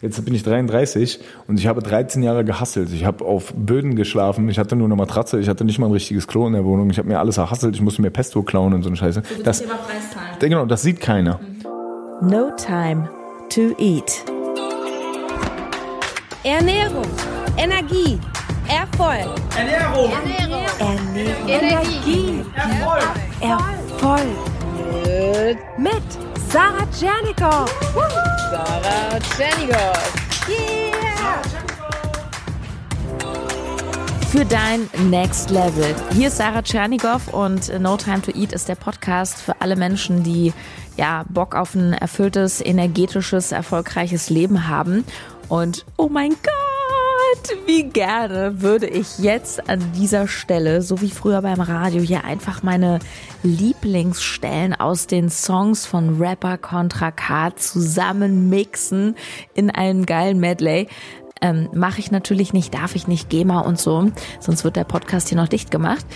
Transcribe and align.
Jetzt 0.00 0.24
bin 0.24 0.34
ich 0.34 0.42
33 0.44 1.20
und 1.48 1.58
ich 1.58 1.66
habe 1.66 1.82
13 1.82 2.22
Jahre 2.22 2.44
gehasselt. 2.44 2.92
Ich 2.92 3.04
habe 3.04 3.24
auf 3.24 3.52
Böden 3.56 3.96
geschlafen, 3.96 4.48
ich 4.48 4.58
hatte 4.58 4.76
nur 4.76 4.86
eine 4.86 4.96
Matratze, 4.96 5.40
ich 5.40 5.48
hatte 5.48 5.64
nicht 5.64 5.78
mal 5.78 5.86
ein 5.86 5.92
richtiges 5.92 6.26
Klo 6.28 6.46
in 6.46 6.52
der 6.52 6.64
Wohnung. 6.64 6.90
Ich 6.90 6.98
habe 6.98 7.08
mir 7.08 7.18
alles 7.18 7.38
erhasselt, 7.38 7.74
ich 7.74 7.80
musste 7.82 8.02
mir 8.02 8.10
Pesto 8.10 8.42
klauen 8.42 8.74
und 8.74 8.82
so 8.82 8.88
eine 8.88 8.96
Scheiße. 8.96 9.22
Du 9.22 9.42
Das, 9.42 9.62
Preiszahlen. 9.62 10.38
genau, 10.40 10.66
das 10.66 10.82
sieht 10.82 11.00
keiner. 11.00 11.40
No 12.20 12.50
time 12.56 13.08
to 13.50 13.72
eat. 13.78 14.24
Ernährung, 16.44 17.04
Energie, 17.56 18.18
Erfolg. 18.68 19.26
Ernährung! 19.56 20.12
Ernährung. 20.78 21.48
Energie. 21.48 22.44
Erfolg! 22.54 23.08
Erfolg. 23.40 24.26
Mit 25.78 26.02
Sarah 26.50 26.86
Tschernikow. 26.92 27.66
Sarah 28.50 29.20
Tschernigow. 29.20 29.92
Yeah. 30.48 31.42
Für 34.30 34.44
dein 34.46 34.88
Next 35.10 35.50
Level. 35.50 35.94
Hier 36.12 36.28
ist 36.28 36.38
Sarah 36.38 36.62
Tschernikow 36.62 37.28
und 37.34 37.78
No 37.78 37.98
Time 37.98 38.22
to 38.22 38.30
Eat 38.30 38.52
ist 38.52 38.70
der 38.70 38.76
Podcast 38.76 39.42
für 39.42 39.60
alle 39.60 39.76
Menschen, 39.76 40.22
die 40.22 40.54
ja 40.96 41.26
Bock 41.28 41.54
auf 41.54 41.74
ein 41.74 41.92
erfülltes, 41.92 42.64
energetisches, 42.64 43.52
erfolgreiches 43.52 44.30
Leben 44.30 44.66
haben. 44.66 45.04
Und 45.50 45.84
oh 45.98 46.08
mein 46.08 46.30
Gott, 46.30 46.57
wie 47.66 47.84
gerne 47.84 48.62
würde 48.62 48.86
ich 48.86 49.18
jetzt 49.18 49.68
an 49.68 49.80
dieser 49.92 50.28
Stelle, 50.28 50.82
so 50.82 51.00
wie 51.00 51.10
früher 51.10 51.42
beim 51.42 51.60
Radio, 51.60 52.00
hier 52.02 52.24
einfach 52.24 52.62
meine 52.62 52.98
Lieblingsstellen 53.42 54.74
aus 54.74 55.06
den 55.06 55.30
Songs 55.30 55.86
von 55.86 56.20
Rapper 56.20 56.58
Contra 56.58 57.10
K 57.10 57.54
zusammen 57.56 58.48
mixen 58.48 59.14
in 59.54 59.70
einem 59.70 60.06
geilen 60.06 60.40
Medley. 60.40 60.88
Ähm, 61.40 61.68
Mache 61.72 62.00
ich 62.00 62.10
natürlich 62.10 62.52
nicht, 62.52 62.74
darf 62.74 62.96
ich 62.96 63.06
nicht, 63.06 63.30
GEMA 63.30 63.60
und 63.60 63.78
so, 63.78 64.10
sonst 64.40 64.64
wird 64.64 64.76
der 64.76 64.84
Podcast 64.84 65.28
hier 65.28 65.38
noch 65.38 65.48
dicht 65.48 65.70
gemacht. 65.70 66.06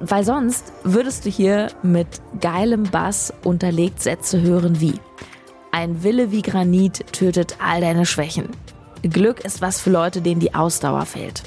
Weil 0.00 0.24
sonst 0.24 0.72
würdest 0.84 1.24
du 1.24 1.30
hier 1.30 1.68
mit 1.82 2.06
geilem 2.40 2.84
Bass 2.84 3.32
unterlegt 3.44 4.02
Sätze 4.02 4.40
hören 4.40 4.80
wie 4.80 4.94
Ein 5.70 6.02
Wille 6.02 6.30
wie 6.30 6.42
Granit 6.42 7.12
tötet 7.12 7.56
all 7.60 7.80
deine 7.80 8.06
Schwächen. 8.06 8.48
Glück 9.02 9.40
ist 9.40 9.60
was 9.60 9.80
für 9.80 9.90
Leute, 9.90 10.20
denen 10.20 10.40
die 10.40 10.54
Ausdauer 10.54 11.06
fehlt. 11.06 11.42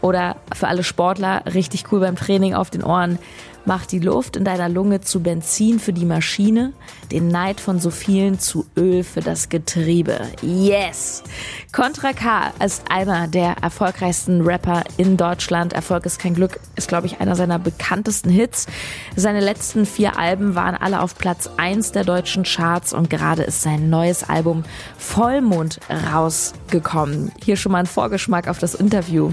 Oder 0.00 0.36
für 0.54 0.68
alle 0.68 0.84
Sportler, 0.84 1.42
richtig 1.46 1.90
cool 1.90 2.00
beim 2.00 2.16
Training 2.16 2.54
auf 2.54 2.70
den 2.70 2.84
Ohren. 2.84 3.18
Mach 3.66 3.86
die 3.86 3.98
Luft 3.98 4.36
in 4.36 4.44
deiner 4.44 4.68
Lunge 4.68 5.00
zu 5.00 5.20
Benzin 5.20 5.78
für 5.80 5.94
die 5.94 6.04
Maschine, 6.04 6.74
den 7.10 7.28
Neid 7.28 7.60
von 7.60 7.80
so 7.80 7.90
vielen 7.90 8.38
zu 8.38 8.66
Öl 8.76 9.02
für 9.02 9.20
das 9.20 9.48
Getriebe. 9.48 10.20
Yes! 10.42 11.22
Contra 11.72 12.12
K 12.12 12.52
ist 12.62 12.84
einer 12.90 13.26
der 13.26 13.56
erfolgreichsten 13.62 14.42
Rapper 14.42 14.84
in 14.98 15.16
Deutschland. 15.16 15.72
Erfolg 15.72 16.04
ist 16.04 16.18
kein 16.18 16.34
Glück 16.34 16.60
ist, 16.76 16.88
glaube 16.88 17.06
ich, 17.06 17.20
einer 17.20 17.36
seiner 17.36 17.58
bekanntesten 17.58 18.28
Hits. 18.28 18.66
Seine 19.16 19.40
letzten 19.40 19.86
vier 19.86 20.18
Alben 20.18 20.54
waren 20.54 20.74
alle 20.74 21.00
auf 21.00 21.16
Platz 21.16 21.48
1 21.56 21.92
der 21.92 22.04
deutschen 22.04 22.42
Charts 22.42 22.92
und 22.92 23.08
gerade 23.08 23.44
ist 23.44 23.62
sein 23.62 23.88
neues 23.88 24.28
Album 24.28 24.64
Vollmond 24.98 25.80
rausgekommen. 26.12 27.32
Hier 27.42 27.56
schon 27.56 27.72
mal 27.72 27.78
ein 27.78 27.86
Vorgeschmack 27.86 28.48
auf 28.48 28.58
das 28.58 28.74
Interview. 28.74 29.32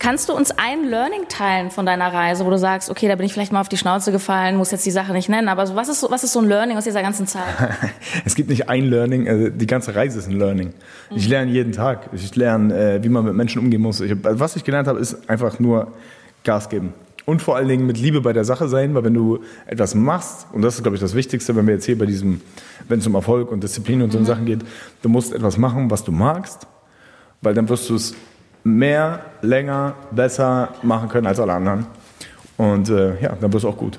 Kannst 0.00 0.30
du 0.30 0.32
uns 0.32 0.50
ein 0.50 0.84
Learning 0.88 1.28
teilen 1.28 1.70
von 1.70 1.84
deiner 1.84 2.10
Reise, 2.10 2.46
wo 2.46 2.50
du 2.50 2.56
sagst, 2.56 2.88
okay, 2.88 3.06
da 3.06 3.16
bin 3.16 3.26
ich 3.26 3.34
vielleicht 3.34 3.52
mal 3.52 3.60
auf 3.60 3.68
die 3.68 3.76
Schnauze 3.76 4.12
gefallen, 4.12 4.56
muss 4.56 4.70
jetzt 4.70 4.86
die 4.86 4.90
Sache 4.90 5.12
nicht 5.12 5.28
nennen, 5.28 5.46
aber 5.46 5.76
was, 5.76 5.90
ist 5.90 6.00
so, 6.00 6.10
was 6.10 6.24
ist 6.24 6.32
so 6.32 6.40
ein 6.40 6.48
Learning 6.48 6.78
aus 6.78 6.84
dieser 6.84 7.02
ganzen 7.02 7.26
Zeit? 7.26 7.44
Es 8.24 8.34
gibt 8.34 8.48
nicht 8.48 8.70
ein 8.70 8.86
Learning, 8.86 9.28
also 9.28 9.50
die 9.50 9.66
ganze 9.66 9.94
Reise 9.94 10.18
ist 10.18 10.26
ein 10.26 10.38
Learning. 10.38 10.72
Ich 11.14 11.28
lerne 11.28 11.50
jeden 11.52 11.72
Tag. 11.72 12.08
Ich 12.14 12.34
lerne, 12.34 12.74
äh, 12.74 13.04
wie 13.04 13.10
man 13.10 13.26
mit 13.26 13.34
Menschen 13.34 13.60
umgehen 13.60 13.82
muss. 13.82 14.00
Ich 14.00 14.12
also 14.24 14.40
was 14.40 14.56
ich 14.56 14.64
gelernt 14.64 14.88
habe, 14.88 14.98
ist 15.00 15.28
einfach 15.28 15.58
nur 15.58 15.92
Gas 16.44 16.70
geben. 16.70 16.94
Und 17.26 17.42
vor 17.42 17.56
allen 17.56 17.68
Dingen 17.68 17.86
mit 17.86 17.98
Liebe 17.98 18.22
bei 18.22 18.32
der 18.32 18.44
Sache 18.44 18.68
sein, 18.68 18.94
weil 18.94 19.04
wenn 19.04 19.14
du 19.14 19.40
etwas 19.66 19.94
machst, 19.94 20.46
und 20.52 20.62
das 20.62 20.76
ist, 20.76 20.82
glaube 20.82 20.96
ich, 20.96 21.02
das 21.02 21.14
Wichtigste, 21.14 21.54
wenn 21.56 21.66
wir 21.66 21.74
jetzt 21.74 21.84
hier 21.84 21.98
bei 21.98 22.06
diesem, 22.06 22.40
wenn 22.88 23.00
es 23.00 23.06
um 23.06 23.14
Erfolg 23.14 23.52
und 23.52 23.62
Disziplin 23.62 24.00
und 24.00 24.12
so 24.12 24.24
Sachen 24.24 24.46
geht, 24.46 24.60
du 25.02 25.10
musst 25.10 25.34
etwas 25.34 25.58
machen, 25.58 25.90
was 25.90 26.04
du 26.04 26.10
magst, 26.10 26.66
weil 27.42 27.52
dann 27.52 27.68
wirst 27.68 27.90
du 27.90 27.96
es 27.96 28.14
mehr, 28.64 29.20
länger, 29.42 29.94
besser 30.10 30.70
machen 30.82 31.08
können 31.08 31.26
als 31.26 31.40
alle 31.40 31.52
anderen. 31.52 31.86
Und 32.56 32.90
äh, 32.90 33.20
ja, 33.20 33.36
dann 33.40 33.52
wirst 33.52 33.64
du 33.64 33.68
auch 33.68 33.76
gut. 33.76 33.98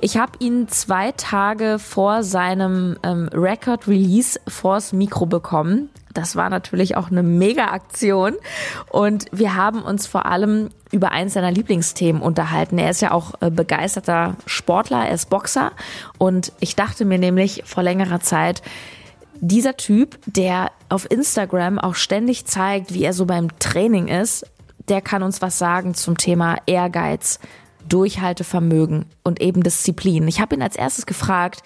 Ich 0.00 0.18
habe 0.18 0.32
ihn 0.40 0.68
zwei 0.68 1.12
Tage 1.12 1.78
vor 1.78 2.22
seinem 2.22 2.98
ähm, 3.02 3.28
Record-Release 3.32 4.38
vors 4.46 4.92
Mikro 4.92 5.26
bekommen. 5.26 5.88
Das 6.12 6.36
war 6.36 6.50
natürlich 6.50 6.96
auch 6.96 7.10
eine 7.10 7.22
Mega-Aktion. 7.22 8.34
Und 8.90 9.26
wir 9.32 9.54
haben 9.54 9.82
uns 9.82 10.06
vor 10.06 10.26
allem 10.26 10.70
über 10.90 11.12
eins 11.12 11.34
seiner 11.34 11.50
Lieblingsthemen 11.50 12.22
unterhalten. 12.22 12.78
Er 12.78 12.90
ist 12.90 13.02
ja 13.02 13.12
auch 13.12 13.34
äh, 13.40 13.50
begeisterter 13.50 14.36
Sportler, 14.46 15.06
er 15.06 15.14
ist 15.14 15.30
Boxer. 15.30 15.72
Und 16.18 16.52
ich 16.60 16.76
dachte 16.76 17.04
mir 17.04 17.18
nämlich 17.18 17.62
vor 17.66 17.82
längerer 17.82 18.20
Zeit, 18.20 18.62
dieser 19.40 19.76
Typ, 19.76 20.18
der 20.26 20.70
auf 20.88 21.10
Instagram 21.10 21.78
auch 21.78 21.94
ständig 21.94 22.46
zeigt, 22.46 22.94
wie 22.94 23.04
er 23.04 23.12
so 23.12 23.26
beim 23.26 23.58
Training 23.58 24.08
ist, 24.08 24.46
der 24.88 25.00
kann 25.00 25.22
uns 25.22 25.42
was 25.42 25.58
sagen 25.58 25.94
zum 25.94 26.16
Thema 26.16 26.56
Ehrgeiz, 26.66 27.38
Durchhaltevermögen 27.88 29.06
und 29.22 29.40
eben 29.40 29.62
Disziplin. 29.62 30.26
Ich 30.28 30.40
habe 30.40 30.54
ihn 30.54 30.62
als 30.62 30.76
erstes 30.76 31.06
gefragt, 31.06 31.62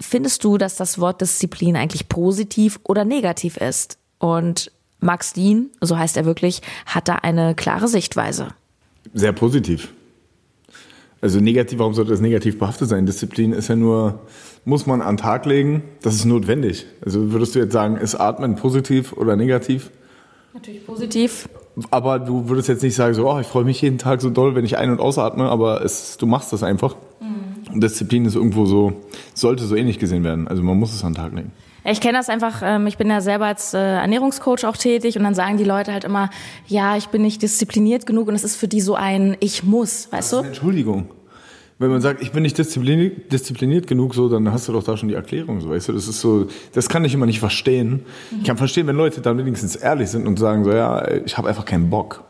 findest 0.00 0.44
du, 0.44 0.58
dass 0.58 0.76
das 0.76 0.98
Wort 0.98 1.20
Disziplin 1.20 1.76
eigentlich 1.76 2.08
positiv 2.08 2.80
oder 2.84 3.04
negativ 3.04 3.56
ist? 3.56 3.98
Und 4.18 4.70
Max 5.00 5.32
Dien, 5.32 5.70
so 5.80 5.98
heißt 5.98 6.16
er 6.16 6.24
wirklich, 6.24 6.62
hat 6.86 7.08
da 7.08 7.16
eine 7.16 7.54
klare 7.54 7.88
Sichtweise. 7.88 8.48
Sehr 9.12 9.32
positiv. 9.32 9.92
Also 11.20 11.40
negativ, 11.40 11.78
warum 11.78 11.94
sollte 11.94 12.10
das 12.10 12.20
negativ 12.20 12.58
behaftet 12.58 12.88
sein? 12.88 13.06
Disziplin 13.06 13.52
ist 13.52 13.68
ja 13.68 13.76
nur, 13.76 14.20
muss 14.64 14.86
man 14.86 15.00
an 15.00 15.16
den 15.16 15.22
Tag 15.22 15.46
legen, 15.46 15.82
das 16.02 16.14
ist 16.14 16.26
notwendig. 16.26 16.86
Also 17.04 17.32
würdest 17.32 17.54
du 17.54 17.60
jetzt 17.60 17.72
sagen, 17.72 17.96
ist 17.96 18.14
Atmen 18.14 18.56
positiv 18.56 19.12
oder 19.14 19.36
negativ? 19.36 19.90
Natürlich 20.52 20.86
positiv. 20.86 21.48
Aber 21.90 22.18
du 22.18 22.48
würdest 22.48 22.68
jetzt 22.68 22.82
nicht 22.82 22.94
sagen, 22.94 23.14
so, 23.14 23.28
oh, 23.28 23.40
ich 23.40 23.46
freue 23.46 23.64
mich 23.64 23.80
jeden 23.80 23.98
Tag 23.98 24.20
so 24.20 24.30
doll, 24.30 24.54
wenn 24.54 24.64
ich 24.64 24.76
ein- 24.76 24.90
und 24.90 25.00
ausatme, 25.00 25.48
aber 25.48 25.84
es, 25.84 26.16
du 26.18 26.26
machst 26.26 26.52
das 26.52 26.62
einfach. 26.62 26.94
Und 27.72 27.82
Disziplin 27.82 28.24
ist 28.24 28.36
irgendwo 28.36 28.66
so, 28.66 28.92
sollte 29.34 29.64
so 29.64 29.74
ähnlich 29.74 29.98
gesehen 29.98 30.22
werden. 30.22 30.46
Also 30.46 30.62
man 30.62 30.78
muss 30.78 30.94
es 30.94 31.02
an 31.02 31.12
den 31.12 31.16
Tag 31.16 31.32
legen. 31.34 31.50
Ich 31.84 32.00
kenne 32.00 32.16
das 32.16 32.30
einfach, 32.30 32.62
ähm, 32.64 32.86
ich 32.86 32.96
bin 32.96 33.10
ja 33.10 33.20
selber 33.20 33.46
als 33.46 33.74
äh, 33.74 33.78
Ernährungscoach 33.78 34.64
auch 34.64 34.76
tätig 34.76 35.18
und 35.18 35.24
dann 35.24 35.34
sagen 35.34 35.58
die 35.58 35.64
Leute 35.64 35.92
halt 35.92 36.04
immer, 36.04 36.30
ja, 36.66 36.96
ich 36.96 37.08
bin 37.08 37.20
nicht 37.22 37.42
diszipliniert 37.42 38.06
genug 38.06 38.28
und 38.28 38.34
es 38.34 38.44
ist 38.44 38.56
für 38.56 38.68
die 38.68 38.80
so 38.80 38.94
ein 38.94 39.36
Ich 39.40 39.64
muss, 39.64 40.10
weißt 40.10 40.32
du? 40.32 40.36
Entschuldigung. 40.38 41.08
Wenn 41.78 41.90
man 41.90 42.00
sagt, 42.00 42.22
ich 42.22 42.30
bin 42.30 42.42
nicht 42.44 42.56
diszipliniert, 42.56 43.32
diszipliniert 43.32 43.86
genug, 43.86 44.14
so, 44.14 44.28
dann 44.28 44.50
hast 44.50 44.68
du 44.68 44.72
doch 44.72 44.82
da 44.82 44.96
schon 44.96 45.08
die 45.08 45.14
Erklärung, 45.14 45.60
so, 45.60 45.70
weißt 45.70 45.88
du? 45.88 45.92
Das 45.92 46.08
ist 46.08 46.20
so, 46.20 46.46
das 46.72 46.88
kann 46.88 47.04
ich 47.04 47.12
immer 47.12 47.26
nicht 47.26 47.40
verstehen. 47.40 48.04
Ich 48.38 48.44
kann 48.44 48.56
verstehen, 48.56 48.86
wenn 48.86 48.96
Leute 48.96 49.20
dann 49.20 49.36
wenigstens 49.38 49.74
ehrlich 49.76 50.08
sind 50.08 50.26
und 50.26 50.38
sagen 50.38 50.64
so, 50.64 50.70
ja, 50.70 51.06
ich 51.24 51.36
habe 51.36 51.48
einfach 51.48 51.64
keinen 51.64 51.90
Bock. 51.90 52.24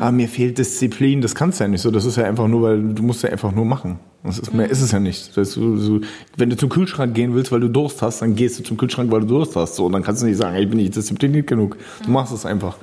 Aber 0.00 0.12
mir 0.12 0.28
fehlt 0.28 0.58
Disziplin, 0.58 1.20
das 1.20 1.34
kannst 1.34 1.60
du 1.60 1.64
ja 1.64 1.68
nicht 1.68 1.82
so. 1.82 1.90
Das 1.90 2.04
ist 2.04 2.16
ja 2.16 2.24
einfach 2.24 2.48
nur, 2.48 2.62
weil 2.62 2.94
du 2.94 3.02
musst 3.02 3.22
ja 3.22 3.30
einfach 3.30 3.52
nur 3.52 3.64
machen. 3.64 3.98
Das 4.22 4.38
ist, 4.38 4.54
Mehr 4.54 4.70
ist 4.70 4.80
es 4.80 4.92
ja 4.92 5.00
nicht. 5.00 5.34
So, 5.34 5.44
so, 5.76 6.00
wenn 6.36 6.48
du 6.48 6.56
zum 6.56 6.70
Kühlschrank 6.70 7.14
gehen 7.14 7.34
willst, 7.34 7.52
weil 7.52 7.60
du 7.60 7.68
Durst 7.68 8.00
hast, 8.00 8.22
dann 8.22 8.34
gehst 8.34 8.58
du 8.58 8.62
zum 8.62 8.78
Kühlschrank, 8.78 9.10
weil 9.10 9.20
du 9.20 9.26
Durst 9.26 9.54
hast. 9.56 9.76
So, 9.76 9.84
und 9.84 9.92
dann 9.92 10.02
kannst 10.02 10.22
du 10.22 10.26
nicht 10.26 10.38
sagen, 10.38 10.56
ich 10.56 10.68
bin 10.68 10.78
nicht 10.78 10.96
diszipliniert 10.96 11.46
genug. 11.46 11.76
Du 12.04 12.10
machst 12.10 12.32
es 12.32 12.46
einfach. 12.46 12.78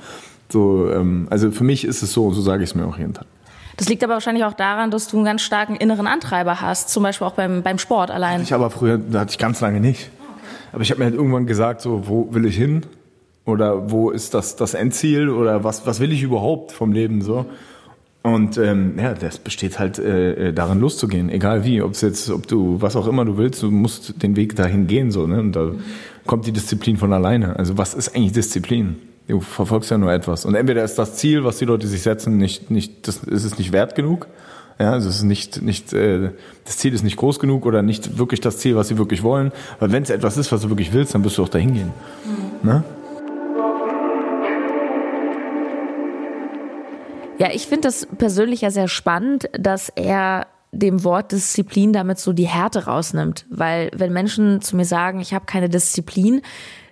So, 0.50 0.88
ähm, 0.92 1.26
also 1.30 1.50
für 1.50 1.64
mich 1.64 1.84
ist 1.84 2.02
es 2.02 2.12
so, 2.12 2.26
und 2.26 2.34
so 2.34 2.42
sage 2.42 2.62
ich 2.62 2.70
es 2.70 2.74
mir 2.76 2.86
auch 2.86 2.96
jeden 2.96 3.14
Tag. 3.14 3.26
Das 3.76 3.88
liegt 3.88 4.04
aber 4.04 4.12
wahrscheinlich 4.12 4.44
auch 4.44 4.52
daran, 4.52 4.90
dass 4.90 5.08
du 5.08 5.16
einen 5.16 5.24
ganz 5.24 5.42
starken 5.42 5.74
inneren 5.76 6.06
Antreiber 6.06 6.60
hast, 6.60 6.90
zum 6.90 7.02
Beispiel 7.02 7.26
auch 7.26 7.32
beim, 7.32 7.62
beim 7.62 7.78
Sport 7.78 8.10
allein. 8.10 8.42
Ich 8.42 8.54
aber 8.54 8.70
früher, 8.70 8.98
da 8.98 9.20
hatte 9.20 9.32
ich 9.32 9.38
ganz 9.38 9.60
lange 9.60 9.80
nicht. 9.80 10.10
Aber 10.72 10.82
ich 10.82 10.90
habe 10.90 11.00
mir 11.00 11.06
halt 11.06 11.14
irgendwann 11.14 11.46
gesagt, 11.46 11.80
so, 11.80 12.06
wo 12.06 12.28
will 12.32 12.44
ich 12.44 12.56
hin? 12.56 12.82
Oder 13.44 13.90
wo 13.90 14.10
ist 14.10 14.34
das, 14.34 14.56
das 14.56 14.74
Endziel? 14.74 15.28
Oder 15.28 15.64
was, 15.64 15.86
was 15.86 16.00
will 16.00 16.12
ich 16.12 16.22
überhaupt 16.22 16.72
vom 16.72 16.92
Leben? 16.92 17.22
So. 17.22 17.46
Und 18.22 18.56
ähm, 18.56 18.94
ja, 18.98 19.14
das 19.14 19.38
besteht 19.38 19.80
halt 19.80 19.98
äh, 19.98 20.48
äh, 20.48 20.52
darin 20.52 20.78
loszugehen, 20.78 21.28
egal 21.28 21.64
wie, 21.64 21.82
ob 21.82 21.92
es 21.92 22.02
jetzt, 22.02 22.30
ob 22.30 22.46
du 22.46 22.80
was 22.80 22.94
auch 22.94 23.08
immer 23.08 23.24
du 23.24 23.36
willst, 23.36 23.62
du 23.62 23.70
musst 23.70 24.22
den 24.22 24.36
Weg 24.36 24.54
dahin 24.54 24.86
gehen 24.86 25.10
so, 25.10 25.26
ne? 25.26 25.40
Und 25.40 25.56
da 25.56 25.72
kommt 26.24 26.46
die 26.46 26.52
Disziplin 26.52 26.96
von 26.96 27.12
alleine. 27.12 27.56
Also 27.58 27.78
was 27.78 27.94
ist 27.94 28.14
eigentlich 28.14 28.32
Disziplin? 28.32 28.96
Du 29.26 29.40
verfolgst 29.40 29.90
ja 29.90 29.98
nur 29.98 30.12
etwas. 30.12 30.44
Und 30.44 30.54
entweder 30.54 30.84
ist 30.84 30.96
das 30.96 31.16
Ziel, 31.16 31.42
was 31.42 31.58
die 31.58 31.64
Leute 31.64 31.88
sich 31.88 32.02
setzen, 32.02 32.36
nicht, 32.36 32.70
nicht, 32.70 33.08
das 33.08 33.24
ist 33.24 33.44
es 33.44 33.58
nicht 33.58 33.72
wert 33.72 33.96
genug. 33.96 34.28
Ja, 34.78 34.92
also 34.92 35.08
es 35.08 35.16
ist 35.16 35.22
nicht, 35.24 35.62
nicht, 35.62 35.92
äh, 35.92 36.30
das 36.64 36.78
Ziel 36.78 36.94
ist 36.94 37.02
nicht 37.02 37.16
groß 37.16 37.40
genug 37.40 37.66
oder 37.66 37.82
nicht 37.82 38.18
wirklich 38.18 38.40
das 38.40 38.58
Ziel, 38.58 38.76
was 38.76 38.88
sie 38.88 38.98
wirklich 38.98 39.22
wollen. 39.24 39.50
Weil 39.80 39.90
wenn 39.90 40.04
es 40.04 40.10
etwas 40.10 40.36
ist, 40.36 40.52
was 40.52 40.62
du 40.62 40.68
wirklich 40.68 40.92
willst, 40.92 41.14
dann 41.14 41.24
wirst 41.24 41.38
du 41.38 41.42
auch 41.42 41.48
dahin 41.48 41.74
gehen. 41.74 41.92
Ne? 42.62 42.84
Ja, 47.42 47.48
ich 47.52 47.66
finde 47.66 47.88
das 47.88 48.06
persönlich 48.06 48.60
ja 48.60 48.70
sehr 48.70 48.86
spannend, 48.86 49.50
dass 49.52 49.88
er 49.88 50.46
dem 50.70 51.02
Wort 51.02 51.32
Disziplin 51.32 51.92
damit 51.92 52.20
so 52.20 52.32
die 52.32 52.46
Härte 52.46 52.84
rausnimmt. 52.84 53.46
Weil 53.50 53.90
wenn 53.96 54.12
Menschen 54.12 54.60
zu 54.60 54.76
mir 54.76 54.84
sagen, 54.84 55.18
ich 55.18 55.34
habe 55.34 55.44
keine 55.44 55.68
Disziplin, 55.68 56.42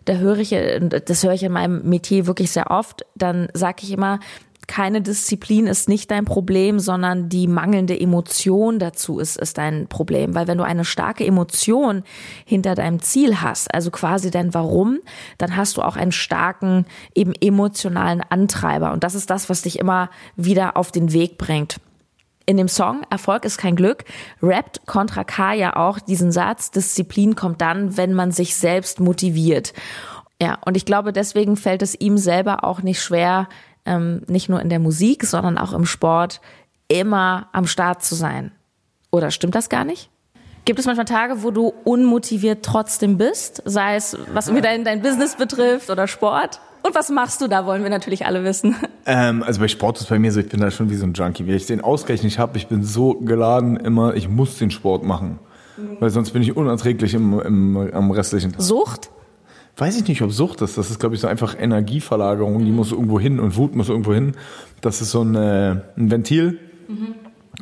da 0.06 0.14
höre 0.14 0.38
ich, 0.38 0.50
das 0.50 1.22
höre 1.22 1.34
ich 1.34 1.44
in 1.44 1.52
meinem 1.52 1.88
Metier 1.88 2.26
wirklich 2.26 2.50
sehr 2.50 2.72
oft, 2.72 3.06
dann 3.14 3.46
sage 3.54 3.84
ich 3.84 3.92
immer, 3.92 4.18
keine 4.70 5.02
Disziplin 5.02 5.66
ist 5.66 5.88
nicht 5.88 6.12
dein 6.12 6.24
Problem, 6.24 6.78
sondern 6.78 7.28
die 7.28 7.48
mangelnde 7.48 7.98
Emotion 7.98 8.78
dazu 8.78 9.18
ist, 9.18 9.36
ist 9.36 9.58
dein 9.58 9.88
Problem. 9.88 10.36
Weil 10.36 10.46
wenn 10.46 10.58
du 10.58 10.64
eine 10.64 10.84
starke 10.84 11.26
Emotion 11.26 12.04
hinter 12.44 12.76
deinem 12.76 13.02
Ziel 13.02 13.40
hast, 13.40 13.74
also 13.74 13.90
quasi 13.90 14.30
dein 14.30 14.54
Warum, 14.54 15.00
dann 15.38 15.56
hast 15.56 15.76
du 15.76 15.82
auch 15.82 15.96
einen 15.96 16.12
starken, 16.12 16.86
eben 17.16 17.32
emotionalen 17.34 18.22
Antreiber. 18.22 18.92
Und 18.92 19.02
das 19.02 19.16
ist 19.16 19.28
das, 19.28 19.50
was 19.50 19.62
dich 19.62 19.76
immer 19.76 20.08
wieder 20.36 20.76
auf 20.76 20.92
den 20.92 21.12
Weg 21.12 21.36
bringt. 21.36 21.80
In 22.46 22.56
dem 22.56 22.68
Song 22.68 23.02
Erfolg 23.10 23.44
ist 23.44 23.58
kein 23.58 23.74
Glück 23.74 24.04
rappt 24.40 24.86
Contra 24.86 25.24
K 25.24 25.52
ja 25.52 25.74
auch 25.74 25.98
diesen 25.98 26.30
Satz, 26.30 26.70
Disziplin 26.70 27.34
kommt 27.34 27.60
dann, 27.60 27.96
wenn 27.96 28.14
man 28.14 28.30
sich 28.30 28.54
selbst 28.54 29.00
motiviert. 29.00 29.72
Ja, 30.40 30.58
und 30.64 30.76
ich 30.76 30.86
glaube, 30.86 31.12
deswegen 31.12 31.56
fällt 31.56 31.82
es 31.82 32.00
ihm 32.00 32.16
selber 32.16 32.64
auch 32.64 32.82
nicht 32.82 33.02
schwer, 33.02 33.48
ähm, 33.90 34.22
nicht 34.28 34.48
nur 34.48 34.60
in 34.60 34.68
der 34.68 34.78
Musik, 34.78 35.24
sondern 35.24 35.58
auch 35.58 35.72
im 35.72 35.84
Sport 35.84 36.40
immer 36.88 37.48
am 37.52 37.66
Start 37.66 38.04
zu 38.04 38.14
sein. 38.14 38.52
Oder 39.10 39.30
stimmt 39.30 39.54
das 39.54 39.68
gar 39.68 39.84
nicht? 39.84 40.10
Gibt 40.64 40.78
es 40.78 40.86
manchmal 40.86 41.06
Tage, 41.06 41.42
wo 41.42 41.50
du 41.50 41.72
unmotiviert 41.84 42.64
trotzdem 42.64 43.18
bist, 43.18 43.62
sei 43.64 43.96
es 43.96 44.16
was 44.32 44.54
wieder 44.54 44.72
in 44.74 44.84
dein 44.84 45.02
Business 45.02 45.34
betrifft 45.36 45.90
oder 45.90 46.06
Sport? 46.06 46.60
Und 46.82 46.94
was 46.94 47.10
machst 47.10 47.40
du 47.40 47.48
da, 47.48 47.66
wollen 47.66 47.82
wir 47.82 47.90
natürlich 47.90 48.24
alle 48.24 48.44
wissen. 48.44 48.76
Ähm, 49.06 49.42
also 49.42 49.60
bei 49.60 49.68
Sport 49.68 49.98
ist 49.98 50.08
bei 50.10 50.18
mir 50.18 50.30
so, 50.30 50.40
ich 50.40 50.48
bin 50.48 50.60
da 50.60 50.70
schon 50.70 50.90
wie 50.90 50.94
so 50.94 51.04
ein 51.04 51.14
Junkie. 51.14 51.46
Wenn 51.46 51.54
ich 51.56 51.66
den 51.66 51.80
Ausgleich 51.80 52.22
nicht 52.22 52.38
habe, 52.38 52.58
ich 52.58 52.68
bin 52.68 52.84
so 52.84 53.14
geladen 53.14 53.76
immer, 53.78 54.14
ich 54.14 54.28
muss 54.28 54.58
den 54.58 54.70
Sport 54.70 55.04
machen. 55.04 55.38
Weil 55.98 56.10
sonst 56.10 56.30
bin 56.30 56.42
ich 56.42 56.54
unerträglich 56.56 57.14
im, 57.14 57.40
im, 57.40 57.90
am 57.92 58.10
restlichen 58.10 58.52
Tag. 58.52 58.60
Sucht? 58.60 59.10
Weiß 59.76 59.96
ich 60.00 60.08
nicht, 60.08 60.22
ob 60.22 60.32
Sucht 60.32 60.60
ist. 60.62 60.76
Das 60.78 60.90
ist, 60.90 60.98
glaube 60.98 61.14
ich, 61.14 61.20
so 61.20 61.28
einfach 61.28 61.56
Energieverlagerung. 61.58 62.64
Die 62.64 62.70
muss 62.70 62.92
irgendwo 62.92 63.18
hin 63.18 63.40
und 63.40 63.56
Wut 63.56 63.74
muss 63.74 63.88
irgendwo 63.88 64.12
hin. 64.12 64.32
Das 64.80 65.00
ist 65.00 65.10
so 65.10 65.22
ein, 65.22 65.34
äh, 65.34 65.76
ein 65.96 66.10
Ventil. 66.10 66.58
Mhm. 66.88 67.14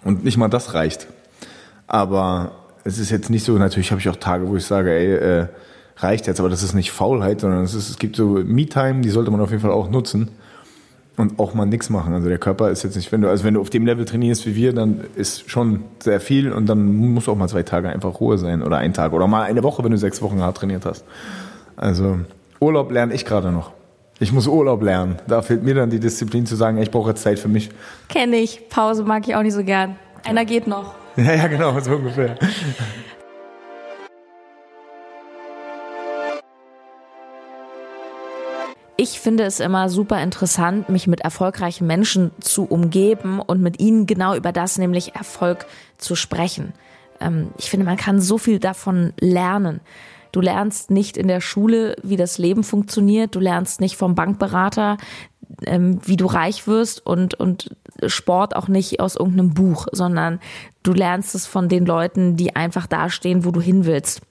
Und 0.04 0.24
nicht 0.24 0.36
mal 0.36 0.48
das 0.48 0.74
reicht. 0.74 1.08
Aber 1.86 2.52
es 2.84 2.98
ist 2.98 3.10
jetzt 3.10 3.30
nicht 3.30 3.44
so, 3.44 3.58
natürlich 3.58 3.90
habe 3.90 4.00
ich 4.00 4.08
auch 4.08 4.16
Tage, 4.16 4.48
wo 4.48 4.56
ich 4.56 4.64
sage, 4.64 4.92
ey, 4.92 5.14
äh, 5.14 5.46
reicht 5.98 6.26
jetzt, 6.26 6.40
aber 6.40 6.48
das 6.48 6.62
ist 6.62 6.74
nicht 6.74 6.92
Faulheit, 6.92 7.40
sondern 7.40 7.62
es, 7.62 7.74
ist, 7.74 7.90
es 7.90 7.98
gibt 7.98 8.16
so 8.16 8.40
Me-Time, 8.44 9.00
die 9.00 9.10
sollte 9.10 9.30
man 9.30 9.40
auf 9.40 9.50
jeden 9.50 9.62
Fall 9.62 9.72
auch 9.72 9.90
nutzen 9.90 10.28
und 11.16 11.38
auch 11.38 11.54
mal 11.54 11.66
nichts 11.66 11.90
machen. 11.90 12.14
Also 12.14 12.28
der 12.28 12.38
Körper 12.38 12.70
ist 12.70 12.84
jetzt 12.84 12.94
nicht, 12.94 13.10
wenn 13.10 13.20
du, 13.20 13.28
also 13.28 13.44
wenn 13.44 13.54
du 13.54 13.60
auf 13.60 13.70
dem 13.70 13.84
Level 13.84 14.04
trainierst 14.04 14.46
wie 14.46 14.54
wir, 14.54 14.72
dann 14.72 15.00
ist 15.16 15.50
schon 15.50 15.84
sehr 15.98 16.20
viel 16.20 16.52
und 16.52 16.66
dann 16.66 16.94
muss 16.94 17.28
auch 17.28 17.36
mal 17.36 17.48
zwei 17.48 17.64
Tage 17.64 17.88
einfach 17.88 18.20
Ruhe 18.20 18.38
sein 18.38 18.62
oder 18.62 18.78
ein 18.78 18.92
Tag 18.92 19.12
oder 19.12 19.26
mal 19.26 19.42
eine 19.42 19.62
Woche, 19.62 19.82
wenn 19.82 19.90
du 19.90 19.98
sechs 19.98 20.22
Wochen 20.22 20.40
hart 20.40 20.58
trainiert 20.58 20.86
hast. 20.86 21.04
Also 21.78 22.18
Urlaub 22.58 22.90
lerne 22.90 23.14
ich 23.14 23.24
gerade 23.24 23.52
noch. 23.52 23.70
Ich 24.18 24.32
muss 24.32 24.48
Urlaub 24.48 24.82
lernen. 24.82 25.16
Da 25.28 25.42
fehlt 25.42 25.62
mir 25.62 25.76
dann 25.76 25.90
die 25.90 26.00
Disziplin 26.00 26.44
zu 26.44 26.56
sagen, 26.56 26.78
ich 26.78 26.90
brauche 26.90 27.10
jetzt 27.10 27.22
Zeit 27.22 27.38
für 27.38 27.46
mich. 27.46 27.70
Kenne 28.08 28.36
ich. 28.36 28.68
Pause 28.68 29.04
mag 29.04 29.28
ich 29.28 29.36
auch 29.36 29.42
nicht 29.42 29.54
so 29.54 29.62
gern. 29.62 29.96
Einer 30.24 30.44
geht 30.44 30.66
noch. 30.66 30.94
Ja, 31.16 31.34
ja, 31.34 31.48
genau, 31.48 31.76
so 31.80 31.96
ungefähr. 31.96 32.36
Ich 38.96 39.18
finde 39.18 39.42
es 39.42 39.58
immer 39.58 39.88
super 39.88 40.22
interessant, 40.22 40.88
mich 40.88 41.08
mit 41.08 41.22
erfolgreichen 41.22 41.88
Menschen 41.88 42.30
zu 42.38 42.66
umgeben 42.66 43.40
und 43.40 43.60
mit 43.60 43.80
ihnen 43.80 44.06
genau 44.06 44.36
über 44.36 44.52
das, 44.52 44.78
nämlich 44.78 45.16
Erfolg 45.16 45.66
zu 45.96 46.14
sprechen. 46.14 46.72
Ähm, 47.20 47.48
ich 47.58 47.68
finde, 47.68 47.84
man 47.84 47.96
kann 47.96 48.20
so 48.20 48.38
viel 48.38 48.60
davon 48.60 49.12
lernen. 49.18 49.80
Du 50.32 50.40
lernst 50.40 50.90
nicht 50.90 51.16
in 51.16 51.28
der 51.28 51.40
Schule, 51.40 51.96
wie 52.02 52.16
das 52.16 52.38
Leben 52.38 52.64
funktioniert. 52.64 53.34
Du 53.34 53.40
lernst 53.40 53.80
nicht 53.80 53.96
vom 53.96 54.14
Bankberater, 54.14 54.96
ähm, 55.66 56.00
wie 56.04 56.16
du 56.16 56.26
reich 56.26 56.66
wirst 56.66 57.04
und, 57.06 57.34
und 57.34 57.74
Sport 58.06 58.54
auch 58.54 58.68
nicht 58.68 59.00
aus 59.00 59.16
irgendeinem 59.16 59.54
Buch, 59.54 59.86
sondern 59.92 60.40
du 60.82 60.92
lernst 60.92 61.34
es 61.34 61.46
von 61.46 61.68
den 61.68 61.86
Leuten, 61.86 62.36
die 62.36 62.54
einfach 62.54 62.86
dastehen, 62.86 63.44
wo 63.44 63.50
du 63.50 63.60
hin 63.60 63.84
willst. 63.84 64.22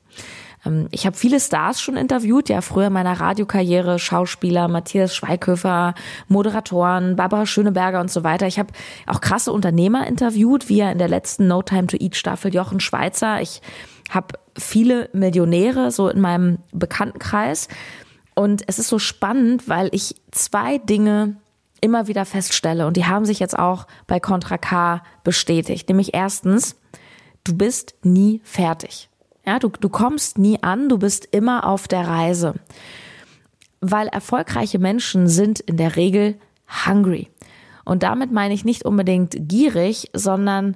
Ähm, 0.66 0.88
ich 0.92 1.06
habe 1.06 1.16
viele 1.16 1.40
Stars 1.40 1.82
schon 1.82 1.98
interviewt, 1.98 2.50
ja, 2.50 2.62
früher 2.62 2.90
meiner 2.90 3.20
Radiokarriere, 3.20 4.00
Schauspieler, 4.00 4.68
Matthias 4.68 5.16
Schweighöfer, 5.16 5.94
Moderatoren, 6.28 7.16
Barbara 7.16 7.46
Schöneberger 7.46 8.02
und 8.02 8.12
so 8.12 8.24
weiter. 8.24 8.48
Ich 8.48 8.60
habe 8.60 8.74
auch 9.06 9.22
krasse 9.22 9.52
Unternehmer 9.52 10.08
interviewt, 10.08 10.70
wie 10.70 10.78
ja 10.78 10.92
in 10.92 10.98
der 10.98 11.10
letzten 11.10 11.48
No 11.48 11.62
Time 11.62 11.88
to 11.88 11.98
Eat 11.98 12.16
Staffel 12.16 12.54
Jochen 12.54 12.80
Schweizer. 12.80 13.42
Ich 13.42 13.62
habe 14.10 14.36
viele 14.58 15.10
Millionäre 15.14 15.92
so 15.92 16.10
in 16.10 16.22
meinem 16.22 16.60
Bekanntenkreis. 16.72 17.68
Und 18.36 18.64
es 18.68 18.78
ist 18.78 18.90
so 18.90 19.00
spannend, 19.00 19.68
weil 19.68 19.90
ich 19.94 20.16
zwei 20.32 20.78
Dinge 20.78 21.38
immer 21.82 22.08
wieder 22.08 22.26
feststelle 22.26 22.88
und 22.88 22.98
die 22.98 23.06
haben 23.06 23.26
sich 23.26 23.40
jetzt 23.40 23.58
auch 23.58 23.88
bei 24.08 24.20
Contra 24.20 24.58
K 24.58 25.04
bestätigt. 25.24 25.90
Nämlich 25.90 26.14
erstens, 26.14 26.76
du 27.44 27.56
bist 27.56 27.96
nie 28.04 28.42
fertig. 28.44 29.10
Ja, 29.48 29.60
du, 29.60 29.70
du 29.70 29.88
kommst 29.88 30.38
nie 30.38 30.62
an, 30.62 30.90
du 30.90 30.98
bist 30.98 31.30
immer 31.32 31.66
auf 31.66 31.88
der 31.88 32.06
Reise. 32.06 32.56
Weil 33.80 34.08
erfolgreiche 34.08 34.78
Menschen 34.78 35.30
sind 35.30 35.62
in 35.62 35.78
der 35.78 35.96
Regel 35.96 36.36
hungry. 36.86 37.30
Und 37.86 38.04
damit 38.04 38.34
meine 38.34 38.54
ich 38.54 38.66
nicht 38.66 38.84
unbedingt 38.84 39.38
gierig, 39.48 40.10
sondern 40.12 40.76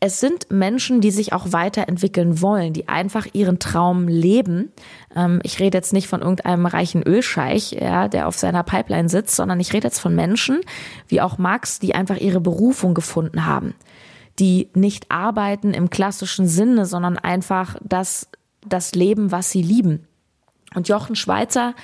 es 0.00 0.18
sind 0.18 0.50
Menschen, 0.50 1.00
die 1.00 1.12
sich 1.12 1.32
auch 1.32 1.52
weiterentwickeln 1.52 2.42
wollen, 2.42 2.72
die 2.72 2.88
einfach 2.88 3.28
ihren 3.32 3.60
Traum 3.60 4.08
leben. 4.08 4.72
Ähm, 5.14 5.38
ich 5.44 5.60
rede 5.60 5.78
jetzt 5.78 5.92
nicht 5.92 6.08
von 6.08 6.22
irgendeinem 6.22 6.66
reichen 6.66 7.04
Ölscheich, 7.04 7.70
ja, 7.70 8.08
der 8.08 8.26
auf 8.26 8.36
seiner 8.36 8.64
Pipeline 8.64 9.08
sitzt, 9.08 9.36
sondern 9.36 9.60
ich 9.60 9.72
rede 9.72 9.86
jetzt 9.86 10.00
von 10.00 10.16
Menschen, 10.16 10.60
wie 11.06 11.20
auch 11.20 11.38
Max, 11.38 11.78
die 11.78 11.94
einfach 11.94 12.16
ihre 12.16 12.40
Berufung 12.40 12.94
gefunden 12.94 13.46
haben, 13.46 13.74
die 14.38 14.70
nicht 14.74 15.10
arbeiten 15.10 15.72
im 15.74 15.90
klassischen 15.90 16.46
Sinne, 16.46 16.86
sondern 16.86 17.18
einfach 17.18 17.76
das, 17.82 18.28
das 18.66 18.94
Leben, 18.94 19.32
was 19.32 19.50
sie 19.50 19.62
lieben. 19.62 20.06
Und 20.74 20.88
Jochen 20.88 21.16
Schweizer, 21.16 21.74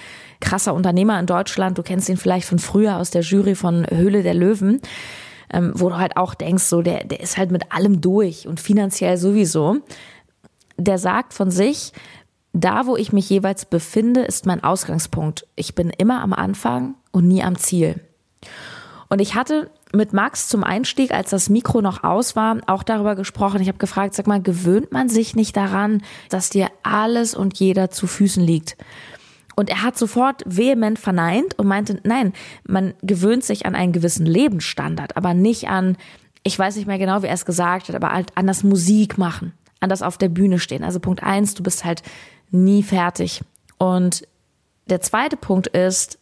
krasser 0.41 0.75
Unternehmer 0.75 1.19
in 1.19 1.27
Deutschland, 1.27 1.79
du 1.79 1.83
kennst 1.83 2.09
ihn 2.09 2.17
vielleicht 2.17 2.47
von 2.47 2.59
früher 2.59 2.99
aus 2.99 3.11
der 3.11 3.23
Jury 3.23 3.55
von 3.55 3.87
Höhle 3.89 4.23
der 4.23 4.35
Löwen, 4.35 4.81
ähm, 5.53 5.73
wo 5.75 5.89
du 5.89 5.97
halt 5.97 6.17
auch 6.17 6.35
denkst, 6.35 6.65
so 6.65 6.83
der, 6.83 7.05
der 7.05 7.21
ist 7.21 7.39
halt 7.39 7.51
mit 7.51 7.73
allem 7.73 8.01
durch 8.01 8.47
und 8.47 8.61
finanziell 8.61 9.17
sowieso. 9.17 9.79
Der 10.77 10.99
sagt 10.99 11.33
von 11.33 11.51
sich, 11.51 11.93
da 12.53 12.87
wo 12.87 12.97
ich 12.97 13.13
mich 13.13 13.31
jeweils 13.31 13.65
befinde, 13.65 14.23
ist 14.23 14.45
mein 14.45 14.63
Ausgangspunkt. 14.63 15.47
Ich 15.57 15.75
bin 15.75 15.91
immer 15.91 16.21
am 16.21 16.33
Anfang 16.33 16.97
und 17.13 17.29
nie 17.29 17.43
am 17.43 17.57
Ziel. 17.57 18.01
Und 19.09 19.21
ich 19.21 19.35
hatte 19.35 19.71
mit 19.93 20.13
Max 20.13 20.49
zum 20.49 20.65
Einstieg, 20.65 21.13
als 21.13 21.31
das 21.31 21.49
Mikro 21.49 21.81
noch 21.81 22.03
aus 22.03 22.35
war, 22.35 22.59
auch 22.67 22.83
darüber 22.83 23.15
gesprochen. 23.15 23.61
Ich 23.61 23.69
habe 23.69 23.79
gefragt, 23.79 24.15
sag 24.15 24.27
mal, 24.27 24.43
gewöhnt 24.43 24.93
man 24.93 25.09
sich 25.09 25.37
nicht 25.37 25.57
daran, 25.57 26.03
dass 26.31 26.51
dir 26.51 26.69
alles 26.83 27.35
und 27.35 27.59
jeder 27.59 27.91
zu 27.91 28.07
Füßen 28.07 28.43
liegt? 28.43 28.77
Und 29.55 29.69
er 29.69 29.83
hat 29.83 29.99
sofort 29.99 30.43
vehement 30.47 30.99
verneint 30.99 31.59
und 31.59 31.67
meinte, 31.67 32.01
nein, 32.05 32.33
man 32.67 32.95
gewöhnt 33.03 33.45
sich 33.45 33.67
an 33.67 33.75
einen 33.75 33.93
gewissen 33.93 34.25
Lebensstandard, 34.25 35.17
aber 35.17 35.35
nicht 35.35 35.69
an, 35.69 35.97
ich 36.43 36.59
weiß 36.59 36.77
nicht 36.77 36.87
mehr 36.87 36.99
genau, 36.99 37.23
wie 37.23 37.27
er 37.27 37.35
es 37.35 37.45
gesagt 37.45 37.89
hat, 37.89 37.95
aber 37.95 38.13
halt 38.13 38.37
an 38.37 38.47
das 38.47 38.65
Musik 38.65 39.19
machen, 39.19 39.53
an 39.81 39.91
das 39.91 40.03
auf 40.03 40.17
der 40.17 40.31
Bühne 40.31 40.59
stehen. 40.59 40.85
Also 40.85 41.01
Punkt 41.01 41.23
eins, 41.23 41.55
du 41.55 41.63
bist 41.63 41.85
halt 41.85 42.03
nie 42.51 42.83
fertig. 42.83 43.43
Und 43.79 44.27
der 44.87 45.01
zweite 45.01 45.37
Punkt 45.37 45.67
ist, 45.69 46.19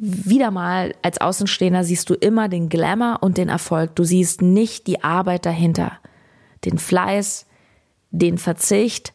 wieder 0.00 0.50
mal 0.50 0.94
als 1.02 1.20
Außenstehender 1.20 1.84
siehst 1.84 2.08
du 2.10 2.14
immer 2.14 2.48
den 2.48 2.68
Glamour 2.68 3.18
und 3.20 3.38
den 3.38 3.48
Erfolg. 3.48 3.94
Du 3.96 4.04
siehst 4.04 4.42
nicht 4.42 4.86
die 4.86 5.02
Arbeit 5.02 5.46
dahinter, 5.46 5.98
den 6.64 6.78
Fleiß, 6.78 7.46
den 8.10 8.38
Verzicht, 8.38 9.12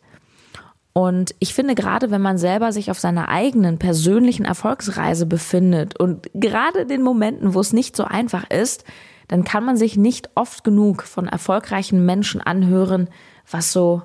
und 0.94 1.34
ich 1.40 1.56
finde, 1.56 1.74
gerade 1.74 2.12
wenn 2.12 2.22
man 2.22 2.38
selber 2.38 2.72
sich 2.72 2.92
auf 2.92 3.00
seiner 3.00 3.28
eigenen 3.28 3.80
persönlichen 3.80 4.46
Erfolgsreise 4.46 5.25
befindet 5.25 6.00
und 6.00 6.30
gerade 6.36 6.86
den 6.86 7.02
Momenten, 7.02 7.56
wo 7.56 7.60
es 7.60 7.74
nicht 7.74 7.96
so 7.98 8.04
einfach 8.04 8.50
ist, 8.50 8.84
dann 9.28 9.44
kann 9.44 9.66
man 9.66 9.75
sich 9.75 9.98
nicht 9.98 10.30
oft 10.36 10.63
genug 10.63 11.02
von 11.04 11.28
erfolgreichen 11.28 12.06
Menschen 12.06 12.42
anhören, 12.42 13.10
was 13.50 13.72
so 13.72 14.04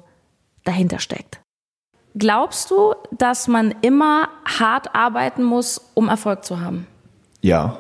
dahinter 0.65 0.99
steckt. 0.99 1.43
Glaubst 2.17 2.71
du, 2.71 2.95
dass 3.17 3.49
man 3.49 3.75
immer 3.83 4.29
hart 4.45 4.95
arbeiten 4.95 5.45
muss, 5.45 5.91
um 5.95 6.09
Erfolg 6.09 6.45
zu 6.45 6.61
haben? 6.61 6.87
Ja. 7.43 7.79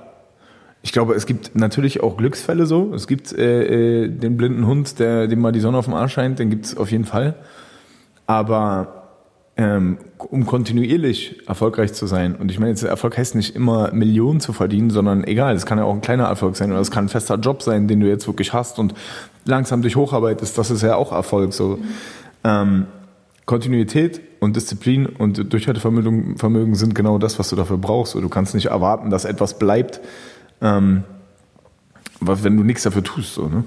Ich 0.82 0.92
glaube, 0.92 1.14
es 1.14 1.26
gibt 1.26 1.56
natürlich 1.56 2.02
auch 2.02 2.16
Glücksfälle 2.16 2.66
so. 2.66 2.94
Es 2.94 3.06
gibt 3.08 3.32
äh, 3.32 4.04
äh 4.04 4.08
den 4.08 4.36
blinden 4.36 4.66
Hund, 4.66 4.98
der 4.98 5.26
dem 5.26 5.40
mal 5.40 5.52
die 5.52 5.60
Sonne 5.60 5.78
auf 5.78 5.86
dem 5.86 5.94
Arsch 5.94 6.12
scheint, 6.12 6.38
den 6.38 6.50
gibt 6.50 6.66
es 6.66 6.76
auf 6.76 6.90
jeden 6.90 7.04
Fall. 7.04 7.34
Aber 8.26 8.98
ähm, 9.58 9.98
um 10.18 10.46
kontinuierlich 10.46 11.48
erfolgreich 11.48 11.92
zu 11.92 12.06
sein. 12.06 12.36
Und 12.36 12.50
ich 12.52 12.60
meine, 12.60 12.70
jetzt 12.70 12.84
Erfolg 12.84 13.18
heißt 13.18 13.34
nicht 13.34 13.56
immer 13.56 13.92
Millionen 13.92 14.38
zu 14.38 14.52
verdienen, 14.52 14.90
sondern 14.90 15.24
egal, 15.24 15.56
es 15.56 15.66
kann 15.66 15.78
ja 15.78 15.84
auch 15.84 15.94
ein 15.94 16.00
kleiner 16.00 16.26
Erfolg 16.26 16.54
sein 16.54 16.70
oder 16.70 16.80
es 16.80 16.92
kann 16.92 17.06
ein 17.06 17.08
fester 17.08 17.34
Job 17.34 17.62
sein, 17.62 17.88
den 17.88 17.98
du 17.98 18.06
jetzt 18.06 18.28
wirklich 18.28 18.52
hast 18.52 18.78
und 18.78 18.94
langsam 19.44 19.82
dich 19.82 19.96
hocharbeitest. 19.96 20.56
Das 20.56 20.70
ist 20.70 20.82
ja 20.82 20.94
auch 20.94 21.10
Erfolg. 21.10 21.52
So. 21.52 21.76
Mhm. 21.76 21.84
Ähm, 22.44 22.86
Kontinuität 23.48 24.20
und 24.40 24.56
Disziplin 24.56 25.06
und 25.06 25.50
Durchhaltevermögen 25.52 26.36
Vermögen 26.36 26.74
sind 26.74 26.94
genau 26.94 27.16
das, 27.16 27.38
was 27.38 27.48
du 27.48 27.56
dafür 27.56 27.78
brauchst. 27.78 28.14
Und 28.14 28.20
du 28.20 28.28
kannst 28.28 28.54
nicht 28.54 28.66
erwarten, 28.66 29.08
dass 29.08 29.24
etwas 29.24 29.58
bleibt, 29.58 30.00
ähm, 30.60 31.02
wenn 32.20 32.58
du 32.58 32.62
nichts 32.62 32.82
dafür 32.82 33.02
tust. 33.02 33.34
So, 33.34 33.48
ne? 33.48 33.64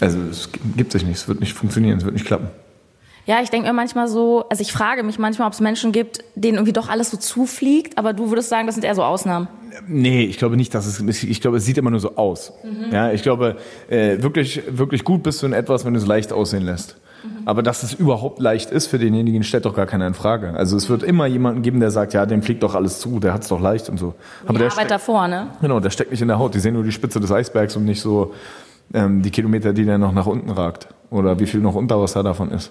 Also 0.00 0.18
es 0.30 0.50
gibt 0.76 0.92
sich 0.92 1.02
nicht, 1.06 1.16
es 1.16 1.28
wird 1.28 1.40
nicht 1.40 1.54
funktionieren, 1.54 1.96
es 1.96 2.04
wird 2.04 2.12
nicht 2.12 2.26
klappen. 2.26 2.48
Ja, 3.24 3.40
ich 3.42 3.48
denke 3.48 3.68
mir 3.68 3.72
manchmal 3.72 4.06
so, 4.06 4.44
also 4.50 4.60
ich 4.60 4.70
frage 4.70 5.02
mich 5.02 5.18
manchmal, 5.18 5.48
ob 5.48 5.54
es 5.54 5.60
Menschen 5.60 5.90
gibt, 5.90 6.22
denen 6.34 6.58
irgendwie 6.58 6.74
doch 6.74 6.90
alles 6.90 7.10
so 7.10 7.16
zufliegt, 7.16 7.96
aber 7.96 8.12
du 8.12 8.28
würdest 8.28 8.50
sagen, 8.50 8.66
das 8.66 8.74
sind 8.74 8.84
eher 8.84 8.94
so 8.94 9.02
Ausnahmen. 9.02 9.48
Nee, 9.86 10.24
ich 10.24 10.36
glaube 10.36 10.58
nicht, 10.58 10.74
dass 10.74 10.84
es, 10.86 11.22
ich 11.22 11.40
glaube, 11.40 11.56
es 11.56 11.64
sieht 11.64 11.78
immer 11.78 11.90
nur 11.90 12.00
so 12.00 12.16
aus. 12.16 12.52
Ja, 12.92 13.12
ich 13.12 13.22
glaube, 13.22 13.56
äh, 13.88 14.22
wirklich, 14.22 14.62
wirklich 14.68 15.04
gut 15.04 15.22
bist 15.22 15.42
du 15.42 15.46
in 15.46 15.54
etwas, 15.54 15.86
wenn 15.86 15.94
du 15.94 16.00
es 16.00 16.06
leicht 16.06 16.34
aussehen 16.34 16.64
lässt. 16.64 16.96
Aber 17.48 17.62
dass 17.62 17.82
es 17.82 17.94
überhaupt 17.94 18.40
leicht 18.40 18.70
ist 18.70 18.88
für 18.88 18.98
denjenigen, 18.98 19.42
stellt 19.42 19.64
doch 19.64 19.74
gar 19.74 19.86
keiner 19.86 20.06
in 20.06 20.12
Frage. 20.12 20.52
Also 20.52 20.76
es 20.76 20.90
wird 20.90 21.02
immer 21.02 21.24
jemanden 21.24 21.62
geben, 21.62 21.80
der 21.80 21.90
sagt, 21.90 22.12
ja, 22.12 22.26
dem 22.26 22.42
fliegt 22.42 22.62
doch 22.62 22.74
alles 22.74 23.00
zu, 23.00 23.20
der 23.20 23.32
hat 23.32 23.40
es 23.40 23.48
doch 23.48 23.58
leicht 23.58 23.88
und 23.88 23.96
so. 23.96 24.12
Aber 24.42 24.52
Die 24.52 24.58
der 24.58 24.66
Arbeit 24.66 24.72
steckt, 24.72 24.90
davor, 24.90 25.28
ne? 25.28 25.46
genau, 25.62 25.80
der 25.80 25.88
steckt 25.88 26.10
nicht 26.10 26.20
in 26.20 26.28
der 26.28 26.38
Haut. 26.38 26.54
Die 26.54 26.60
sehen 26.60 26.74
nur 26.74 26.82
die 26.82 26.92
Spitze 26.92 27.20
des 27.20 27.32
Eisbergs 27.32 27.74
und 27.74 27.86
nicht 27.86 28.02
so 28.02 28.34
ähm, 28.92 29.22
die 29.22 29.30
Kilometer, 29.30 29.72
die 29.72 29.86
der 29.86 29.96
noch 29.96 30.12
nach 30.12 30.26
unten 30.26 30.50
ragt. 30.50 30.88
Oder 31.08 31.40
wie 31.40 31.46
viel 31.46 31.60
noch 31.60 31.74
Unterwasser 31.74 32.22
davon 32.22 32.50
ist. 32.50 32.70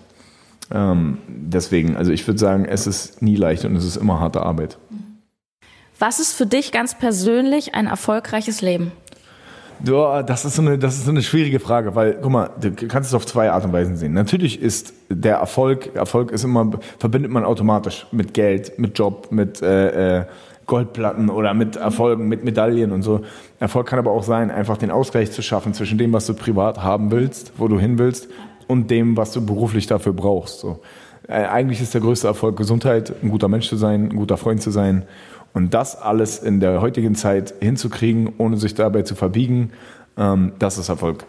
Ähm, 0.70 1.18
deswegen, 1.28 1.98
also 1.98 2.12
ich 2.12 2.28
würde 2.28 2.40
sagen, 2.40 2.66
es 2.66 2.86
ist 2.86 3.20
nie 3.24 3.36
leicht 3.36 3.66
und 3.66 3.76
es 3.76 3.84
ist 3.84 3.96
immer 3.96 4.20
harte 4.20 4.44
Arbeit. 4.44 4.78
Was 5.98 6.20
ist 6.20 6.34
für 6.34 6.46
dich 6.46 6.72
ganz 6.72 6.96
persönlich 6.96 7.74
ein 7.74 7.88
erfolgreiches 7.88 8.62
Leben? 8.62 8.92
Ja, 9.84 10.24
das 10.24 10.46
ist 10.46 10.56
so 10.56 10.62
eine, 10.62 10.78
das 10.78 10.96
ist 10.96 11.06
so 11.06 11.12
eine 11.12 11.22
schwierige 11.22 11.60
Frage, 11.60 11.96
weil, 11.96 12.18
guck 12.22 12.32
mal, 12.32 12.50
du 12.60 12.72
kannst 12.72 13.10
es 13.10 13.14
auf 13.14 13.26
zwei 13.26 13.52
Art 13.52 13.64
und 13.66 13.74
Weisen 13.74 13.96
sehen. 13.96 14.14
Natürlich 14.14 14.62
ist 14.62 14.94
der 15.10 15.38
Erfolg, 15.38 15.96
Erfolg 15.96 16.32
ist 16.32 16.44
immer, 16.44 16.72
verbindet 17.00 17.32
man 17.32 17.46
automatisch 17.46 18.08
mit 18.12 18.34
Geld, 18.34 18.80
mit 18.80 18.98
Job, 18.98 19.28
mit 19.32 19.62
äh, 19.62 20.20
äh, 20.20 20.26
Goldplatten 20.66 21.30
oder 21.30 21.54
mit 21.54 21.76
Erfolgen, 21.76 22.28
mit 22.28 22.44
Medaillen 22.44 22.92
und 22.92 23.04
so. 23.04 23.22
Erfolg 23.60 23.88
kann 23.88 24.00
aber 24.00 24.12
auch 24.12 24.24
sein, 24.24 24.52
einfach 24.52 24.78
den 24.78 24.92
Ausgleich 24.92 25.32
zu 25.32 25.42
schaffen 25.42 25.74
zwischen 25.74 25.98
dem, 25.98 26.12
was 26.12 26.26
du 26.26 26.34
privat 26.34 26.84
haben 26.84 27.12
willst, 27.12 27.54
wo 27.58 27.68
du 27.68 27.80
hin 27.80 28.00
willst, 28.00 28.28
und 28.68 28.92
dem, 28.92 29.16
was 29.16 29.32
du 29.32 29.46
beruflich 29.46 29.88
dafür 29.88 30.14
brauchst. 30.14 30.60
So. 30.60 30.80
Äh, 31.28 31.46
eigentlich 31.46 31.82
ist 31.82 31.94
der 31.94 32.02
größte 32.02 32.28
Erfolg 32.28 32.58
Gesundheit, 32.58 33.14
ein 33.24 33.30
guter 33.30 33.48
Mensch 33.48 33.68
zu 33.70 33.78
sein, 33.78 34.10
ein 34.10 34.16
guter 34.16 34.38
Freund 34.38 34.62
zu 34.62 34.72
sein. 34.72 35.04
Und 35.54 35.74
das 35.74 36.00
alles 36.00 36.40
in 36.40 36.60
der 36.60 36.82
heutigen 36.82 37.16
Zeit 37.16 37.54
hinzukriegen, 37.60 38.34
ohne 38.38 38.58
sich 38.58 38.76
dabei 38.76 39.02
zu 39.02 39.16
verbiegen, 39.16 39.72
ähm, 40.18 40.54
das 40.60 40.78
ist 40.78 40.90
Erfolg. 40.90 41.26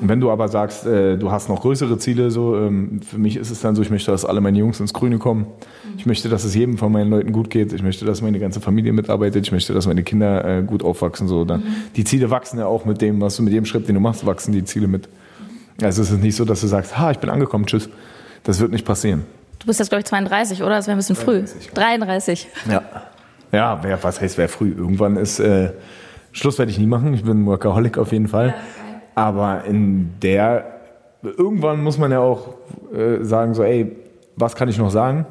Und 0.00 0.08
wenn 0.08 0.20
du 0.20 0.30
aber 0.30 0.48
sagst, 0.48 0.86
äh, 0.86 1.16
du 1.16 1.30
hast 1.30 1.48
noch 1.48 1.62
größere 1.62 1.96
Ziele, 1.96 2.30
so 2.30 2.56
ähm, 2.56 3.00
für 3.00 3.16
mich 3.16 3.36
ist 3.36 3.50
es 3.50 3.60
dann 3.62 3.74
so, 3.74 3.80
ich 3.80 3.90
möchte, 3.90 4.10
dass 4.10 4.26
alle 4.26 4.42
meine 4.42 4.58
Jungs 4.58 4.80
ins 4.80 4.92
Grüne 4.92 5.18
kommen. 5.18 5.46
Ich 5.96 6.04
möchte, 6.04 6.28
dass 6.28 6.44
es 6.44 6.54
jedem 6.54 6.76
von 6.76 6.92
meinen 6.92 7.08
Leuten 7.08 7.32
gut 7.32 7.48
geht. 7.48 7.72
Ich 7.72 7.82
möchte, 7.82 8.04
dass 8.04 8.20
meine 8.20 8.38
ganze 8.38 8.60
Familie 8.60 8.92
mitarbeitet. 8.92 9.46
Ich 9.46 9.52
möchte, 9.52 9.72
dass 9.72 9.86
meine 9.86 10.02
Kinder 10.02 10.44
äh, 10.44 10.62
gut 10.62 10.84
aufwachsen. 10.84 11.26
So 11.26 11.44
dann 11.46 11.62
die 11.96 12.04
Ziele 12.04 12.30
wachsen 12.30 12.58
ja 12.58 12.66
auch 12.66 12.84
mit 12.84 13.00
dem, 13.00 13.20
was 13.22 13.36
du 13.36 13.42
mit 13.42 13.52
jedem 13.52 13.64
Schritt, 13.64 13.88
den 13.88 13.94
du 13.94 14.00
machst, 14.00 14.26
wachsen 14.26 14.52
die 14.52 14.64
Ziele 14.64 14.88
mit. 14.88 15.08
Also 15.80 16.02
es 16.02 16.10
ist 16.10 16.22
nicht 16.22 16.36
so, 16.36 16.44
dass 16.44 16.60
du 16.60 16.66
sagst, 16.66 16.98
ha, 16.98 17.10
ich 17.10 17.18
bin 17.18 17.30
angekommen, 17.30 17.64
tschüss. 17.64 17.88
Das 18.44 18.60
wird 18.60 18.72
nicht 18.72 18.84
passieren. 18.84 19.24
Du 19.58 19.66
bist 19.66 19.80
jetzt, 19.80 19.88
glaube 19.88 20.00
ich, 20.00 20.06
32, 20.06 20.62
oder? 20.62 20.76
Das 20.76 20.86
wäre 20.86 20.96
ein 20.96 20.98
bisschen 20.98 21.16
früh. 21.16 21.44
33. 21.74 22.48
Ja. 22.70 22.82
Ja, 23.52 23.78
wer, 23.82 24.02
was 24.02 24.20
heißt, 24.20 24.38
wer 24.38 24.48
früh? 24.48 24.74
Irgendwann 24.76 25.16
ist 25.16 25.40
äh, 25.40 25.70
Schluss 26.32 26.58
werde 26.58 26.70
ich 26.70 26.78
nie 26.78 26.86
machen. 26.86 27.14
Ich 27.14 27.24
bin 27.24 27.46
Workaholic 27.46 27.98
auf 27.98 28.12
jeden 28.12 28.28
Fall. 28.28 28.54
Aber 29.14 29.64
in 29.64 30.10
der 30.22 30.78
irgendwann 31.22 31.82
muss 31.82 31.98
man 31.98 32.12
ja 32.12 32.20
auch 32.20 32.54
äh, 32.94 33.24
sagen 33.24 33.54
so, 33.54 33.62
ey, 33.62 33.96
was 34.36 34.54
kann 34.54 34.68
ich 34.68 34.78
noch 34.78 34.90
sagen? 34.90 35.26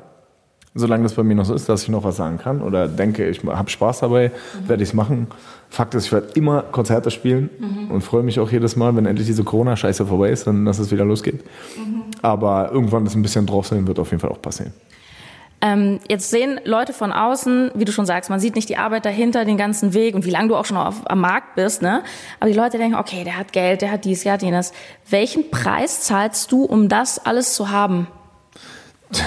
Solange 0.76 1.04
das 1.04 1.14
bei 1.14 1.24
mir 1.24 1.34
noch 1.34 1.46
so 1.46 1.56
ist, 1.56 1.68
dass 1.70 1.84
ich 1.84 1.90
noch 1.90 2.04
was 2.04 2.18
sagen 2.18 2.38
kann 2.38 2.62
oder 2.62 2.88
denke, 2.88 3.28
ich 3.28 3.44
habe 3.44 3.70
Spaß 3.70 4.02
dabei, 4.02 4.32
werde 4.68 4.84
ich 4.84 4.90
es 4.90 4.94
machen. 4.94 5.28
Fakt 5.70 5.96
ist, 5.96 6.06
ich 6.06 6.12
werde 6.12 6.28
immer 6.36 6.62
Konzerte 6.62 7.10
spielen 7.10 7.50
und 7.90 8.02
freue 8.02 8.22
mich 8.22 8.40
auch 8.40 8.52
jedes 8.52 8.76
Mal, 8.76 8.96
wenn 8.96 9.08
endlich 9.08 9.26
diese 9.26 9.44
Corona-Scheiße 9.44 10.06
vorbei 10.06 10.30
ist, 10.30 10.46
dann 10.46 10.66
dass 10.66 10.78
es 10.78 10.92
wieder 10.92 11.04
losgeht. 11.04 11.44
Aber 12.22 12.72
irgendwann 12.72 13.08
ist 13.08 13.16
ein 13.16 13.24
bisschen 13.24 13.48
drosseln, 13.48 13.88
wird 13.88 13.98
auf 13.98 14.12
jeden 14.12 14.22
Fall 14.22 14.30
auch 14.30 14.42
passieren. 14.42 14.72
Ähm, 15.60 16.00
jetzt 16.08 16.30
sehen 16.30 16.60
Leute 16.66 16.94
von 16.94 17.12
außen, 17.12 17.72
wie 17.74 17.86
du 17.86 17.92
schon 17.92 18.06
sagst, 18.06 18.30
man 18.30 18.40
sieht 18.40 18.56
nicht 18.56 18.70
die 18.70 18.78
Arbeit 18.78 19.06
dahinter, 19.06 19.44
den 19.44 19.58
ganzen 19.58 19.94
Weg 19.96 20.14
und 20.14 20.24
wie 20.26 20.30
lange 20.30 20.50
du 20.50 20.56
auch 20.56 20.66
schon 20.66 20.78
auf, 20.78 21.02
am 21.06 21.20
Markt 21.20 21.56
bist, 21.56 21.82
ne? 21.82 22.04
Aber 22.40 22.50
die 22.50 22.56
Leute 22.56 22.78
denken, 22.78 22.96
okay, 22.96 23.24
der 23.24 23.38
hat 23.38 23.54
Geld, 23.54 23.82
der 23.82 23.92
hat 23.92 24.06
dies, 24.06 24.24
der 24.24 24.34
hat 24.34 24.44
jenes. 24.44 24.72
Welchen 25.10 25.50
Preis 25.50 26.02
zahlst 26.02 26.52
du, 26.52 26.64
um 26.64 26.90
das 26.90 27.18
alles 27.26 27.56
zu 27.56 27.72
haben? 27.72 28.08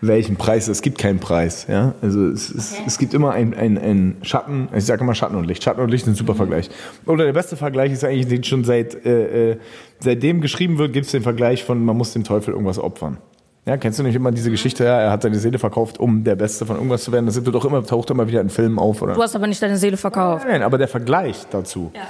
welchen 0.00 0.36
Preis? 0.36 0.68
Es 0.68 0.82
gibt 0.82 0.98
keinen 0.98 1.18
Preis. 1.18 1.66
Ja? 1.68 1.94
Also 2.00 2.28
es, 2.28 2.50
es, 2.50 2.76
es 2.86 2.98
gibt 2.98 3.14
immer 3.14 3.32
einen 3.32 3.78
ein 3.78 4.16
Schatten, 4.22 4.68
ich 4.74 4.84
sage 4.84 5.02
immer 5.02 5.14
Schatten 5.14 5.36
und 5.36 5.46
Licht. 5.46 5.64
Schatten 5.64 5.80
und 5.80 5.88
Licht 5.88 6.04
sind 6.04 6.14
ein 6.14 6.16
super 6.16 6.34
Vergleich. 6.34 6.70
Oder 7.06 7.24
der 7.24 7.32
beste 7.32 7.56
Vergleich 7.56 7.92
ist 7.92 8.04
eigentlich, 8.04 8.28
den 8.28 8.44
schon 8.44 8.64
seit 8.64 9.04
äh, 9.04 9.52
äh, 9.52 9.58
seitdem 9.98 10.40
geschrieben 10.40 10.78
wird, 10.78 10.92
gibt 10.92 11.06
es 11.06 11.12
den 11.12 11.22
Vergleich 11.22 11.64
von, 11.64 11.84
man 11.84 11.96
muss 11.96 12.12
dem 12.12 12.24
Teufel 12.24 12.52
irgendwas 12.52 12.78
opfern. 12.78 13.18
Ja, 13.66 13.76
kennst 13.76 13.98
du 13.98 14.02
nicht 14.02 14.14
immer 14.14 14.30
diese 14.30 14.50
Geschichte, 14.50 14.84
ja, 14.84 15.00
er 15.00 15.10
hat 15.10 15.22
seine 15.22 15.38
Seele 15.38 15.58
verkauft, 15.58 16.00
um 16.00 16.24
der 16.24 16.34
Beste 16.34 16.64
von 16.64 16.76
irgendwas 16.76 17.04
zu 17.04 17.12
werden? 17.12 17.26
Das 17.26 17.38
auch 17.38 17.64
immer, 17.64 17.84
taucht 17.84 18.10
immer 18.10 18.26
wieder 18.26 18.40
in 18.40 18.48
Filmen 18.48 18.78
auf, 18.78 19.02
oder? 19.02 19.14
Du 19.14 19.22
hast 19.22 19.36
aber 19.36 19.46
nicht 19.46 19.62
deine 19.62 19.76
Seele 19.76 19.96
verkauft. 19.96 20.46
Nein, 20.48 20.62
aber 20.62 20.78
der 20.78 20.88
Vergleich 20.88 21.46
dazu. 21.50 21.90
Ja. 21.94 22.02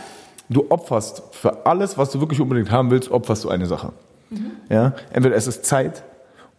Du 0.49 0.67
opferst 0.69 1.23
für 1.33 1.67
alles, 1.67 1.99
was 1.99 2.11
du 2.11 2.21
wirklich 2.21 2.41
unbedingt 2.41 2.71
haben 2.71 2.91
willst, 2.91 3.11
opferst 3.11 3.45
du 3.45 3.49
eine 3.49 3.67
Sache. 3.67 3.93
Ja? 4.69 4.95
Entweder 5.13 5.37
es 5.37 5.47
ist 5.47 5.65
Zeit 5.65 6.03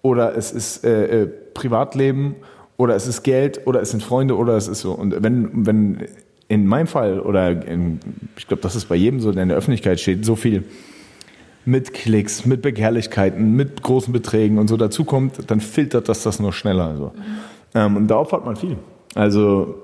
oder 0.01 0.35
es 0.35 0.51
ist 0.51 0.83
äh, 0.83 1.23
äh, 1.23 1.27
Privatleben 1.27 2.35
oder 2.77 2.95
es 2.95 3.07
ist 3.07 3.23
Geld 3.23 3.65
oder 3.67 3.81
es 3.81 3.91
sind 3.91 4.03
Freunde 4.03 4.35
oder 4.35 4.55
es 4.55 4.67
ist 4.67 4.81
so. 4.81 4.91
Und 4.91 5.23
wenn, 5.23 5.65
wenn 5.65 6.07
in 6.47 6.65
meinem 6.65 6.87
Fall 6.87 7.19
oder 7.19 7.65
in, 7.65 7.99
ich 8.35 8.47
glaube, 8.47 8.61
das 8.61 8.75
ist 8.75 8.85
bei 8.85 8.95
jedem 8.95 9.19
so, 9.19 9.31
der 9.31 9.43
in 9.43 9.49
der 9.49 9.57
Öffentlichkeit 9.57 9.99
steht, 9.99 10.25
so 10.25 10.35
viel 10.35 10.63
mit 11.65 11.93
Klicks, 11.93 12.45
mit 12.45 12.61
Begehrlichkeiten, 12.61 13.55
mit 13.55 13.83
großen 13.83 14.11
Beträgen 14.11 14.57
und 14.57 14.67
so 14.67 14.77
dazukommt, 14.77 15.51
dann 15.51 15.61
filtert 15.61 16.09
das 16.09 16.23
das 16.23 16.39
nur 16.39 16.53
schneller. 16.53 16.95
So. 16.97 17.11
Ähm, 17.75 17.97
und 17.97 18.07
da 18.07 18.17
opfert 18.17 18.45
man 18.45 18.55
viel. 18.55 18.77
Also 19.15 19.75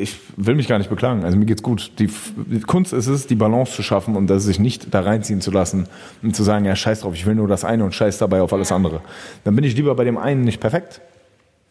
ich 0.00 0.18
will 0.36 0.54
mich 0.54 0.66
gar 0.66 0.78
nicht 0.78 0.90
beklagen. 0.90 1.24
Also 1.24 1.36
mir 1.36 1.44
geht's 1.44 1.62
gut. 1.62 1.92
Die, 1.98 2.08
die 2.36 2.60
Kunst 2.60 2.92
ist 2.92 3.06
es, 3.06 3.26
die 3.26 3.34
Balance 3.34 3.72
zu 3.72 3.82
schaffen 3.82 4.16
und 4.16 4.28
das 4.28 4.44
sich 4.44 4.58
nicht 4.58 4.92
da 4.94 5.00
reinziehen 5.00 5.40
zu 5.40 5.50
lassen 5.50 5.86
und 6.22 6.34
zu 6.34 6.42
sagen, 6.42 6.64
ja, 6.64 6.74
scheiß 6.74 7.00
drauf, 7.00 7.14
ich 7.14 7.26
will 7.26 7.34
nur 7.34 7.48
das 7.48 7.64
eine 7.64 7.84
und 7.84 7.94
scheiß 7.94 8.18
dabei 8.18 8.40
auf 8.40 8.52
alles 8.52 8.72
andere. 8.72 9.02
Dann 9.44 9.54
bin 9.54 9.64
ich 9.64 9.76
lieber 9.76 9.94
bei 9.94 10.04
dem 10.04 10.16
einen 10.16 10.42
nicht 10.42 10.60
perfekt, 10.60 11.00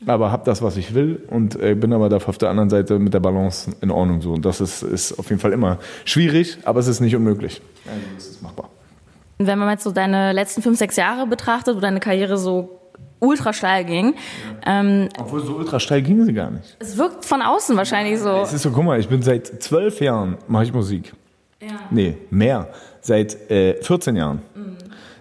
aber 0.06 0.32
hab 0.32 0.46
das, 0.46 0.62
was 0.62 0.78
ich 0.78 0.94
will 0.94 1.24
und 1.28 1.60
äh, 1.60 1.76
bin 1.76 1.92
aber 1.92 2.10
dafür 2.10 2.30
auf 2.30 2.38
der 2.38 2.50
anderen 2.50 2.70
Seite 2.70 3.00
mit 3.00 3.14
der 3.14 3.20
Balance 3.20 3.72
in 3.82 3.92
Ordnung 3.92 4.22
so. 4.22 4.34
Und 4.34 4.46
das 4.46 4.62
ist, 4.62 4.84
ist 4.84 5.18
auf 5.18 5.30
jeden 5.30 5.42
Fall 5.42 5.52
immer 5.52 5.80
schwierig, 6.06 6.60
aber 6.66 6.80
es 6.80 6.88
ist 6.88 7.00
nicht 7.00 7.16
unmöglich. 7.16 7.62
Also 7.86 8.00
es 8.18 8.28
ist 8.28 8.42
machbar. 8.44 8.70
Wenn 9.42 9.58
man 9.58 9.70
jetzt 9.70 9.86
so 9.86 9.92
deine 9.92 10.34
letzten 10.34 10.62
fünf, 10.62 10.78
sechs 10.78 10.98
Jahre 10.98 11.26
betrachtet, 11.26 11.76
wo 11.76 11.80
deine 11.80 12.02
Karriere 12.02 12.38
so 12.38 12.82
ultra 13.20 13.54
steil 13.54 13.86
ging, 13.86 14.16
ähm, 14.66 15.08
Obwohl 15.18 15.42
so 15.42 15.54
ultra 15.56 15.80
steil 15.80 16.02
ging 16.02 16.26
sie 16.26 16.34
gar 16.34 16.52
nicht. 16.52 16.76
es 16.80 16.98
wirkt 16.98 17.24
von 17.24 17.42
außen 17.42 17.78
wahrscheinlich 17.78 18.20
so. 18.20 18.42
Es 18.42 18.52
ist 18.52 18.64
so, 18.64 18.72
guck 18.72 18.84
mal, 18.84 19.00
ich 19.00 19.08
bin 19.08 19.22
seit 19.22 19.64
zwölf 19.64 20.02
Jahren 20.02 20.38
mache 20.50 20.66
ich 20.66 20.74
Musik. 20.74 21.14
Ja. 21.62 21.70
Nee, 21.90 22.18
mehr. 22.30 22.68
Seit 23.02 23.50
äh, 23.50 23.82
14 23.82 24.18
Jahren. 24.18 24.42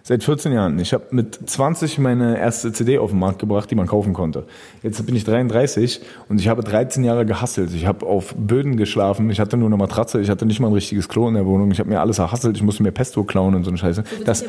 Seit 0.09 0.25
14 0.25 0.55
Jahren. 0.55 0.79
Ich 0.79 0.95
habe 0.95 1.05
mit 1.11 1.39
20 1.51 1.99
meine 1.99 2.39
erste 2.39 2.73
CD 2.73 2.97
auf 2.97 3.11
den 3.11 3.19
Markt 3.19 3.41
gebracht, 3.41 3.71
die 3.71 3.75
man 3.75 3.87
kaufen 3.87 4.15
konnte. 4.15 4.45
Jetzt 4.83 5.05
bin 5.05 5.15
ich 5.15 5.25
33 5.25 6.01
und 6.31 6.41
ich 6.41 6.49
habe 6.49 6.65
13 6.65 7.05
Jahre 7.05 7.27
gehasselt. 7.27 7.75
Ich 7.75 7.85
habe 7.85 8.07
auf 8.07 8.35
Böden 8.35 8.79
geschlafen. 8.79 9.29
Ich 9.29 9.39
hatte 9.39 9.59
nur 9.59 9.69
eine 9.69 9.77
Matratze. 9.77 10.19
Ich 10.23 10.31
hatte 10.31 10.47
nicht 10.47 10.61
mal 10.61 10.69
ein 10.69 10.73
richtiges 10.73 11.11
Klo 11.11 11.29
in 11.29 11.35
der 11.35 11.45
Wohnung. 11.45 11.71
Ich 11.73 11.79
habe 11.79 11.91
mir 11.91 12.01
alles 12.01 12.21
erhasselt. 12.21 12.57
Ich 12.57 12.63
musste 12.63 12.83
mir 12.83 12.91
Pesto 12.91 13.23
klauen 13.23 13.55
und 13.55 13.65
so 13.65 13.71
eine 13.71 13.77
Scheiße. 13.77 14.03
Das, 14.25 14.47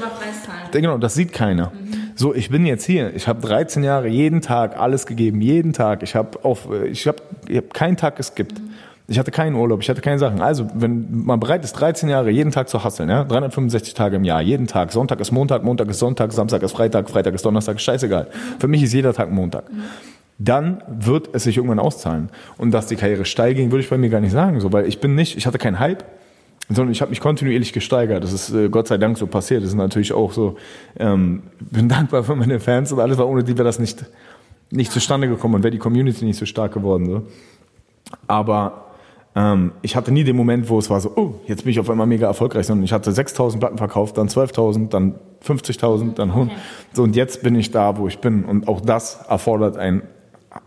genau, 0.71 0.97
das 0.97 1.15
sieht 1.15 1.33
keiner. 1.33 1.73
So, 2.15 2.33
ich 2.33 2.49
bin 2.49 2.65
jetzt 2.65 2.85
hier. 2.85 3.13
Ich 3.13 3.27
habe 3.27 3.45
13 3.45 3.83
Jahre 3.83 4.07
jeden 4.07 4.39
Tag 4.39 4.79
alles 4.79 5.05
gegeben, 5.05 5.41
jeden 5.41 5.73
Tag. 5.73 6.03
Ich 6.03 6.15
habe 6.15 6.39
auf, 6.43 6.69
ich 6.89 7.05
habe, 7.05 7.17
ich 7.49 7.57
habe 7.57 7.67
keinen 7.67 7.97
Tag 7.97 8.15
geskippt. 8.15 8.61
Ich 9.09 9.17
hatte 9.17 9.31
keinen 9.31 9.55
Urlaub, 9.55 9.81
ich 9.81 9.89
hatte 9.89 10.01
keine 10.01 10.19
Sachen. 10.19 10.39
Also, 10.39 10.67
wenn 10.75 11.23
man 11.25 11.39
bereit 11.39 11.63
ist, 11.63 11.73
13 11.73 12.09
Jahre 12.09 12.29
jeden 12.29 12.51
Tag 12.51 12.69
zu 12.69 12.83
hasseln, 12.83 13.09
ja, 13.09 13.23
365 13.23 13.95
Tage 13.95 14.17
im 14.17 14.23
Jahr, 14.23 14.41
jeden 14.41 14.67
Tag. 14.67 14.91
Sonntag 14.91 15.19
ist 15.19 15.31
Montag, 15.31 15.63
Montag 15.63 15.89
ist 15.89 15.97
Sonntag, 15.97 16.31
Samstag 16.31 16.61
ist 16.61 16.73
Freitag, 16.73 17.09
Freitag 17.09 17.33
ist 17.33 17.43
Donnerstag, 17.43 17.81
scheißegal. 17.81 18.27
Für 18.59 18.67
mich 18.67 18.83
ist 18.83 18.93
jeder 18.93 19.11
Tag 19.13 19.31
Montag. 19.31 19.63
Dann 20.37 20.83
wird 20.87 21.29
es 21.33 21.43
sich 21.43 21.57
irgendwann 21.57 21.79
auszahlen. 21.79 22.29
Und 22.57 22.71
dass 22.71 22.85
die 22.85 22.95
Karriere 22.95 23.25
steil 23.25 23.55
ging, 23.55 23.71
würde 23.71 23.83
ich 23.83 23.89
bei 23.89 23.97
mir 23.97 24.09
gar 24.09 24.21
nicht 24.21 24.31
sagen, 24.31 24.59
so, 24.59 24.71
weil 24.71 24.87
ich 24.87 25.01
bin 25.01 25.15
nicht, 25.15 25.35
ich 25.35 25.47
hatte 25.47 25.57
keinen 25.57 25.79
Hype, 25.79 26.03
sondern 26.69 26.91
ich 26.91 27.01
habe 27.01 27.09
mich 27.09 27.19
kontinuierlich 27.19 27.73
gesteigert. 27.73 28.23
Das 28.23 28.31
ist 28.31 28.53
äh, 28.53 28.69
Gott 28.69 28.87
sei 28.87 28.99
Dank 28.99 29.17
so 29.17 29.25
passiert. 29.25 29.63
Das 29.63 29.69
ist 29.69 29.75
natürlich 29.75 30.13
auch 30.13 30.31
so, 30.31 30.55
ähm, 30.97 31.41
bin 31.59 31.89
dankbar 31.89 32.23
für 32.23 32.35
meine 32.35 32.59
Fans 32.59 32.91
und 32.91 32.99
alles, 32.99 33.17
weil 33.17 33.25
ohne 33.25 33.43
die 33.43 33.57
wäre 33.57 33.65
das 33.65 33.79
nicht, 33.79 34.05
nicht 34.69 34.91
zustande 34.91 35.27
gekommen 35.27 35.55
und 35.55 35.63
wäre 35.63 35.71
die 35.71 35.79
Community 35.79 36.25
nicht 36.25 36.37
so 36.37 36.45
stark 36.45 36.73
geworden. 36.73 37.07
So. 37.07 37.23
Aber 38.27 38.88
ähm, 39.35 39.73
ich 39.81 39.95
hatte 39.95 40.11
nie 40.11 40.23
den 40.23 40.35
Moment, 40.35 40.69
wo 40.69 40.79
es 40.79 40.89
war 40.89 40.99
so, 40.99 41.11
oh, 41.15 41.35
jetzt 41.45 41.63
bin 41.63 41.71
ich 41.71 41.79
auf 41.79 41.89
einmal 41.89 42.07
mega 42.07 42.27
erfolgreich, 42.27 42.65
sondern 42.65 42.83
ich 42.83 42.93
hatte 42.93 43.11
6.000 43.11 43.59
Platten 43.59 43.77
verkauft, 43.77 44.17
dann 44.17 44.27
12.000, 44.27 44.89
dann 44.89 45.15
50.000, 45.45 46.15
dann 46.15 46.29
100. 46.29 46.57
So, 46.93 47.03
und 47.03 47.15
jetzt 47.15 47.43
bin 47.43 47.55
ich 47.55 47.71
da, 47.71 47.97
wo 47.97 48.07
ich 48.07 48.19
bin. 48.19 48.43
Und 48.43 48.67
auch 48.67 48.81
das 48.81 49.21
erfordert 49.27 49.77
ein 49.77 50.03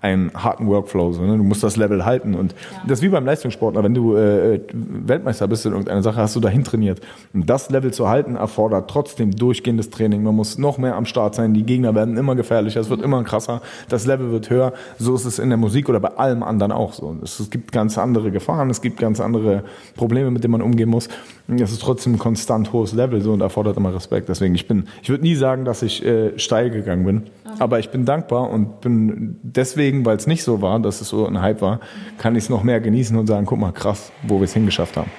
einen 0.01 0.31
harten 0.35 0.67
Workflow. 0.67 1.12
So, 1.12 1.23
ne? 1.23 1.37
Du 1.37 1.43
musst 1.43 1.62
das 1.62 1.77
Level 1.77 2.05
halten. 2.05 2.35
Und 2.35 2.55
das 2.87 2.99
ist 2.99 3.03
wie 3.03 3.09
beim 3.09 3.25
Leistungssportler. 3.25 3.83
Wenn 3.83 3.95
du 3.95 4.17
äh, 4.17 4.61
Weltmeister 4.73 5.49
bist 5.49 5.67
in 5.67 5.73
irgendeiner 5.73 6.03
Sache, 6.03 6.19
hast 6.19 6.37
du 6.37 6.41
dahin 6.41 6.62
trainiert. 6.65 7.01
Und 7.33 7.49
das 7.51 7.71
Level 7.71 7.93
zu 7.93 8.09
halten, 8.09 8.37
erfordert 8.37 8.89
trotzdem 8.89 9.33
durchgehendes 9.35 9.91
Training. 9.91 10.23
Man 10.23 10.37
muss 10.37 10.59
noch 10.59 10.79
mehr 10.79 10.95
am 10.95 11.07
Start 11.07 11.35
sein. 11.35 11.53
Die 11.55 11.65
Gegner 11.65 11.95
werden 11.95 12.17
immer 12.17 12.37
gefährlicher. 12.37 12.81
Es 12.81 12.91
wird 12.91 13.03
immer 13.03 13.23
krasser. 13.25 13.61
Das 13.89 14.07
Level 14.07 14.31
wird 14.31 14.51
höher. 14.51 14.73
So 14.99 15.15
ist 15.15 15.25
es 15.25 15.39
in 15.39 15.49
der 15.49 15.59
Musik 15.59 15.89
oder 15.89 16.01
bei 16.01 16.11
allem 16.11 16.43
anderen 16.43 16.73
auch 16.73 16.93
so. 16.93 17.17
Es, 17.23 17.41
es 17.41 17.51
gibt 17.51 17.73
ganz 17.73 17.99
andere 17.99 18.31
Gefahren. 18.31 18.71
Es 18.71 18.83
gibt 18.83 18.99
ganz 18.99 19.21
andere 19.21 19.65
Probleme, 19.97 20.31
mit 20.31 20.45
denen 20.45 20.53
man 20.53 20.62
umgehen 20.62 20.89
muss. 20.89 21.09
Es 21.49 21.72
ist 21.72 21.82
trotzdem 21.82 22.14
ein 22.14 22.18
konstant 22.18 22.72
hohes 22.72 22.92
Level 22.92 23.20
so 23.20 23.32
und 23.32 23.40
erfordert 23.40 23.76
immer 23.76 23.94
Respekt. 23.94 24.28
Deswegen, 24.28 24.54
ich 24.54 24.68
bin, 24.68 24.88
ich 25.02 25.11
würde 25.11 25.25
nie 25.25 25.34
sagen, 25.34 25.64
dass 25.64 25.82
ich 25.82 26.04
äh, 26.04 26.38
steil 26.38 26.70
gegangen 26.70 27.04
bin. 27.04 27.22
Aber 27.58 27.78
ich 27.78 27.90
bin 27.90 28.04
dankbar 28.04 28.49
und 28.50 28.80
bin 28.80 29.38
deswegen, 29.42 30.04
weil 30.04 30.16
es 30.16 30.26
nicht 30.26 30.44
so 30.44 30.62
war, 30.62 30.80
dass 30.80 31.00
es 31.00 31.08
so 31.08 31.26
ein 31.26 31.40
Hype 31.40 31.61
war, 31.61 31.80
kann 32.18 32.37
ich 32.37 32.44
es 32.44 32.50
noch 32.50 32.62
mehr 32.62 32.80
genießen 32.80 33.16
und 33.18 33.26
sagen, 33.26 33.46
guck 33.46 33.58
mal, 33.58 33.72
krass, 33.72 34.12
wo 34.22 34.38
wir 34.38 34.44
es 34.44 34.54
hingeschafft 34.54 34.96
haben. 34.96 35.11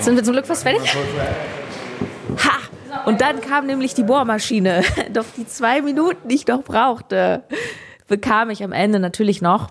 Sind 0.00 0.16
wir 0.16 0.24
zum 0.24 0.32
Glück 0.32 0.46
fast 0.46 0.64
fertig? 0.64 0.96
Ha! 2.38 3.06
Und 3.06 3.20
dann 3.20 3.40
kam 3.40 3.66
nämlich 3.66 3.94
die 3.94 4.02
Bohrmaschine. 4.02 4.82
Doch 5.12 5.26
die 5.36 5.46
zwei 5.46 5.82
Minuten, 5.82 6.28
die 6.28 6.34
ich 6.34 6.46
noch 6.46 6.62
brauchte, 6.62 7.44
bekam 8.08 8.50
ich 8.50 8.64
am 8.64 8.72
Ende 8.72 8.98
natürlich 8.98 9.42
noch. 9.42 9.68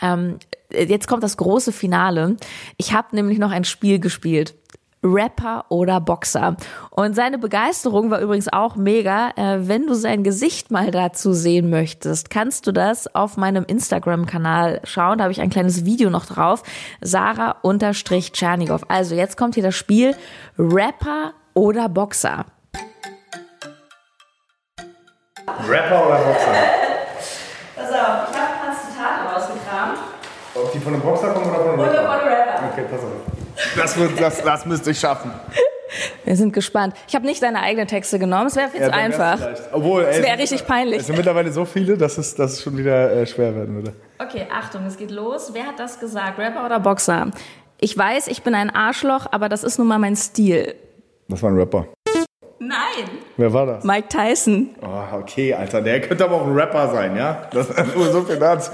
Ähm, 0.00 0.38
jetzt 0.70 1.08
kommt 1.08 1.22
das 1.22 1.36
große 1.36 1.72
Finale. 1.72 2.36
Ich 2.76 2.92
habe 2.92 3.14
nämlich 3.14 3.38
noch 3.38 3.50
ein 3.50 3.64
Spiel 3.64 3.98
gespielt. 3.98 4.54
Rapper 5.02 5.66
oder 5.68 6.00
Boxer. 6.00 6.56
Und 6.90 7.14
seine 7.14 7.38
Begeisterung 7.38 8.10
war 8.10 8.20
übrigens 8.20 8.52
auch 8.52 8.76
mega. 8.76 9.30
Äh, 9.36 9.68
wenn 9.68 9.86
du 9.86 9.94
sein 9.94 10.24
Gesicht 10.24 10.70
mal 10.70 10.90
dazu 10.90 11.32
sehen 11.32 11.70
möchtest, 11.70 12.30
kannst 12.30 12.66
du 12.66 12.72
das 12.72 13.14
auf 13.14 13.36
meinem 13.36 13.64
Instagram-Kanal 13.64 14.80
schauen. 14.84 15.18
Da 15.18 15.24
habe 15.24 15.32
ich 15.32 15.40
ein 15.40 15.50
kleines 15.50 15.84
Video 15.84 16.10
noch 16.10 16.26
drauf. 16.26 16.62
Sarah 17.00 17.56
unterstrich 17.62 18.32
Tschernigow. 18.32 18.82
Also 18.88 19.14
jetzt 19.14 19.36
kommt 19.36 19.54
hier 19.54 19.62
das 19.62 19.74
Spiel 19.74 20.16
Rapper 20.58 21.34
oder 21.54 21.88
Boxer. 21.88 22.46
Rapper 25.68 26.06
oder 26.06 26.18
Boxer? 26.18 26.54
Pass 27.76 27.90
auf, 27.90 28.30
ich 28.30 28.36
habe 28.36 28.52
ein 28.52 28.60
paar 28.60 28.74
Zitate 28.74 29.34
rausgekramt. 29.34 29.98
Ob 30.66 30.72
die 30.72 30.78
von 30.80 30.94
einem 30.94 31.02
Boxer 31.02 31.28
kommen 31.32 31.48
oder 31.48 31.58
von 31.58 31.68
einem 31.70 31.80
Oder 31.80 31.94
von 31.94 32.28
Rapper. 32.28 32.70
Okay, 32.72 32.84
pass 32.90 33.00
auf. 33.00 33.76
Das, 33.76 33.96
wird, 33.98 34.20
das, 34.20 34.42
das 34.42 34.66
müsste 34.66 34.90
ich 34.90 34.98
schaffen. 34.98 35.30
Wir 36.24 36.36
sind 36.36 36.52
gespannt. 36.52 36.94
Ich 37.08 37.14
habe 37.14 37.24
nicht 37.24 37.42
deine 37.42 37.60
eigenen 37.60 37.86
Texte 37.86 38.18
genommen. 38.18 38.48
Es 38.48 38.56
wäre 38.56 38.68
viel 38.68 38.82
zu 38.82 38.90
dann 38.90 39.12
wär's 39.12 39.20
einfach. 39.20 39.48
Obwohl, 39.72 40.02
ey, 40.04 40.18
Es 40.18 40.22
wäre 40.26 40.38
richtig 40.38 40.66
peinlich. 40.66 41.00
Es 41.00 41.06
sind 41.06 41.16
mittlerweile 41.16 41.52
so 41.52 41.64
viele, 41.64 41.96
dass 41.96 42.18
es, 42.18 42.34
dass 42.34 42.54
es 42.54 42.62
schon 42.62 42.76
wieder 42.76 43.12
äh, 43.12 43.26
schwer 43.26 43.54
werden 43.54 43.76
würde. 43.76 43.92
Okay, 44.18 44.46
Achtung, 44.52 44.84
es 44.86 44.96
geht 44.96 45.10
los. 45.12 45.50
Wer 45.54 45.66
hat 45.66 45.78
das 45.78 46.00
gesagt? 46.00 46.38
Rapper 46.38 46.66
oder 46.66 46.80
Boxer? 46.80 47.30
Ich 47.78 47.96
weiß, 47.96 48.26
ich 48.26 48.42
bin 48.42 48.54
ein 48.54 48.70
Arschloch, 48.74 49.26
aber 49.30 49.48
das 49.48 49.62
ist 49.62 49.78
nun 49.78 49.86
mal 49.86 49.98
mein 49.98 50.16
Stil. 50.16 50.74
Das 51.28 51.42
war 51.42 51.50
ein 51.50 51.56
Rapper. 51.56 51.86
Nein. 52.58 53.08
Wer 53.36 53.52
war 53.52 53.66
das? 53.66 53.84
Mike 53.84 54.08
Tyson. 54.08 54.70
Oh, 54.82 55.16
okay, 55.18 55.54
Alter, 55.54 55.82
der 55.82 56.00
könnte 56.00 56.24
aber 56.24 56.36
auch 56.36 56.46
ein 56.46 56.54
Rapper 56.54 56.90
sein, 56.90 57.16
ja? 57.16 57.48
Das 57.52 57.68
ist 57.68 57.96
nur 57.96 58.10
so 58.10 58.22
viel 58.22 58.38
dazu. 58.38 58.72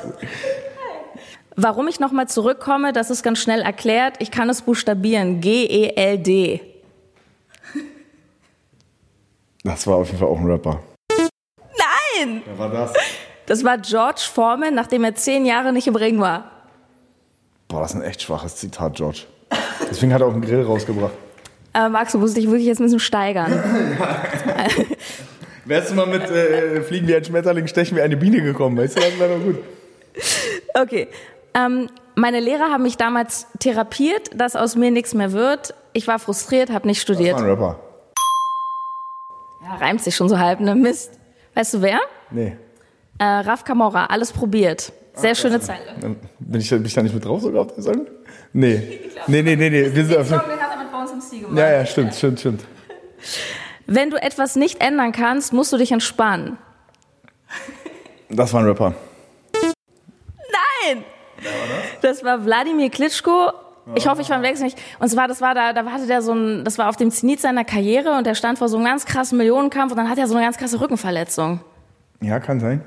Warum 1.56 1.88
ich 1.88 2.00
nochmal 2.00 2.28
zurückkomme, 2.28 2.92
das 2.92 3.11
ist 3.11 3.23
ganz 3.23 3.38
schnell 3.38 3.61
erklärt. 3.61 4.16
Ich 4.21 4.30
kann 4.30 4.49
es 4.49 4.62
buchstabieren. 4.62 5.40
G-E-L-D. 5.40 6.61
Das 9.64 9.87
war 9.87 9.97
auf 9.97 10.09
jeden 10.09 10.18
Fall 10.18 10.28
auch 10.28 10.38
ein 10.38 10.47
Rapper. 10.47 10.82
Nein! 12.18 12.42
Wer 12.44 12.59
war 12.59 12.71
das? 12.71 12.92
Das 13.47 13.64
war 13.64 13.78
George 13.78 14.23
Foreman, 14.32 14.75
nachdem 14.75 15.04
er 15.04 15.14
zehn 15.14 15.44
Jahre 15.44 15.73
nicht 15.73 15.87
im 15.87 15.97
Ring 15.97 16.21
war. 16.21 16.50
Boah, 17.68 17.80
das 17.80 17.90
ist 17.90 17.97
ein 17.97 18.02
echt 18.02 18.23
schwaches 18.23 18.56
Zitat, 18.56 18.95
George. 18.97 19.23
Deswegen 19.91 20.12
hat 20.12 20.21
er 20.21 20.28
auch 20.28 20.32
einen 20.32 20.43
Grill 20.43 20.62
rausgebracht. 20.62 21.12
Aber 21.73 21.88
Max, 21.88 22.12
du 22.12 22.19
musst 22.19 22.36
dich 22.36 22.47
wirklich 22.47 22.67
jetzt 22.67 22.80
ein 22.80 22.84
bisschen 22.84 23.00
steigern. 23.00 23.52
Wärst 25.65 25.91
du 25.91 25.95
mal 25.95 26.06
mit 26.06 26.23
äh, 26.23 26.82
Fliegen 26.82 27.06
wie 27.06 27.15
ein 27.15 27.25
Schmetterling, 27.25 27.67
Stechen 27.67 27.97
wie 27.97 28.02
eine 28.02 28.17
Biene 28.17 28.43
gekommen, 28.43 28.76
weißt 28.76 28.97
du, 28.97 29.00
das 29.00 29.19
wäre 29.19 29.36
doch 29.36 29.45
gut. 29.45 29.58
Okay. 30.75 31.08
Ähm, 31.54 31.88
meine 32.15 32.41
Lehrer 32.41 32.71
haben 32.71 32.82
mich 32.82 32.97
damals 32.97 33.47
therapiert, 33.58 34.30
dass 34.34 34.56
aus 34.56 34.76
mir 34.76 34.91
nichts 34.91 35.15
mehr 35.15 35.32
wird. 35.32 35.75
Ich 35.93 36.06
war 36.08 36.19
frustriert, 36.19 36.71
habe 36.71 36.86
nicht 36.86 36.99
Das 36.99 37.02
studiert. 37.02 37.36
war 37.36 37.43
ein 37.45 37.50
Rapper. 37.50 37.80
Ja, 39.62 39.75
reimt 39.76 40.02
sich 40.02 40.15
schon 40.17 40.28
so 40.28 40.38
halb, 40.38 40.60
ne? 40.60 40.75
Mist. 40.75 41.12
Weißt 41.54 41.75
du 41.75 41.82
wer? 41.82 42.00
Nee. 42.30 42.56
Äh, 43.19 43.25
Raf 43.25 43.65
Kamora, 43.65 44.06
alles 44.06 44.32
probiert. 44.32 44.93
Sehr 45.15 45.34
schöne 45.34 45.60
Zeile. 45.60 45.82
Bin 46.38 46.60
ich, 46.60 46.71
bin 46.71 46.84
ich 46.86 46.95
da 46.95 47.02
nicht 47.02 47.15
mit 47.15 47.25
drauf 47.25 47.43
sogar 47.43 47.62
auf 47.62 47.75
der 47.75 47.82
Song? 47.82 48.06
Nee. 48.54 49.00
Nee, 49.26 49.43
nee, 49.43 49.56
nee, 49.56 49.69
nee. 49.71 49.95
Wir 49.95 50.04
sind 50.06 50.17
auf 50.19 50.28
den 50.28 50.38
hat 50.41 50.47
er 50.73 50.78
mit 50.78 50.91
bei 50.91 51.00
uns 51.00 51.12
im 51.12 51.21
Stil 51.21 51.41
gemacht. 51.43 51.58
ja, 51.58 51.71
ja, 51.71 51.86
stimmt, 51.86 52.15
stimmt, 52.15 52.41
stimmt. 52.41 52.65
Wenn 53.86 54.08
du 54.10 54.17
etwas 54.21 54.56
nicht 54.56 54.80
ändern 54.80 55.12
kannst, 55.12 55.52
musst 55.52 55.73
du 55.73 55.76
dich 55.76 55.93
entspannen. 55.93 56.56
Das 58.30 58.52
war 58.54 58.60
ein 58.62 58.67
Rapper. 58.67 58.95
Nein! 59.52 61.04
Das 62.00 62.25
war 62.25 62.45
Wladimir 62.45 62.91
Klitschko. 62.91 63.52
Ich 63.95 64.07
hoffe, 64.07 64.23
ich 64.23 64.28
verwechsel 64.28 64.65
nicht. 64.65 64.78
Und 65.00 65.09
zwar, 65.09 65.26
das 65.26 65.41
war 65.41 65.55
da, 65.55 65.73
da 65.73 65.85
hatte 65.87 66.07
der 66.07 66.23
so 66.23 66.33
ein, 66.33 66.65
das 66.65 66.78
war 66.78 66.89
auf 66.89 66.97
dem 66.97 67.11
Zenit 67.11 67.41
seiner 67.41 67.65
Karriere 67.65 68.17
und 68.17 68.26
der 68.26 68.35
stand 68.35 68.59
vor 68.59 68.69
so 68.69 68.76
einem 68.76 68.87
ganz 68.87 69.07
krassen 69.07 69.39
Millionenkampf 69.39 69.91
und 69.91 69.99
dann 69.99 70.09
hat 70.09 70.19
er 70.19 70.28
so 70.28 70.37
eine 70.37 70.45
ganz 70.45 70.57
krasse 70.57 70.81
Rückenverletzung. 70.81 71.61
Ja, 72.21 72.39
kann 72.39 72.61
sein. 72.61 72.83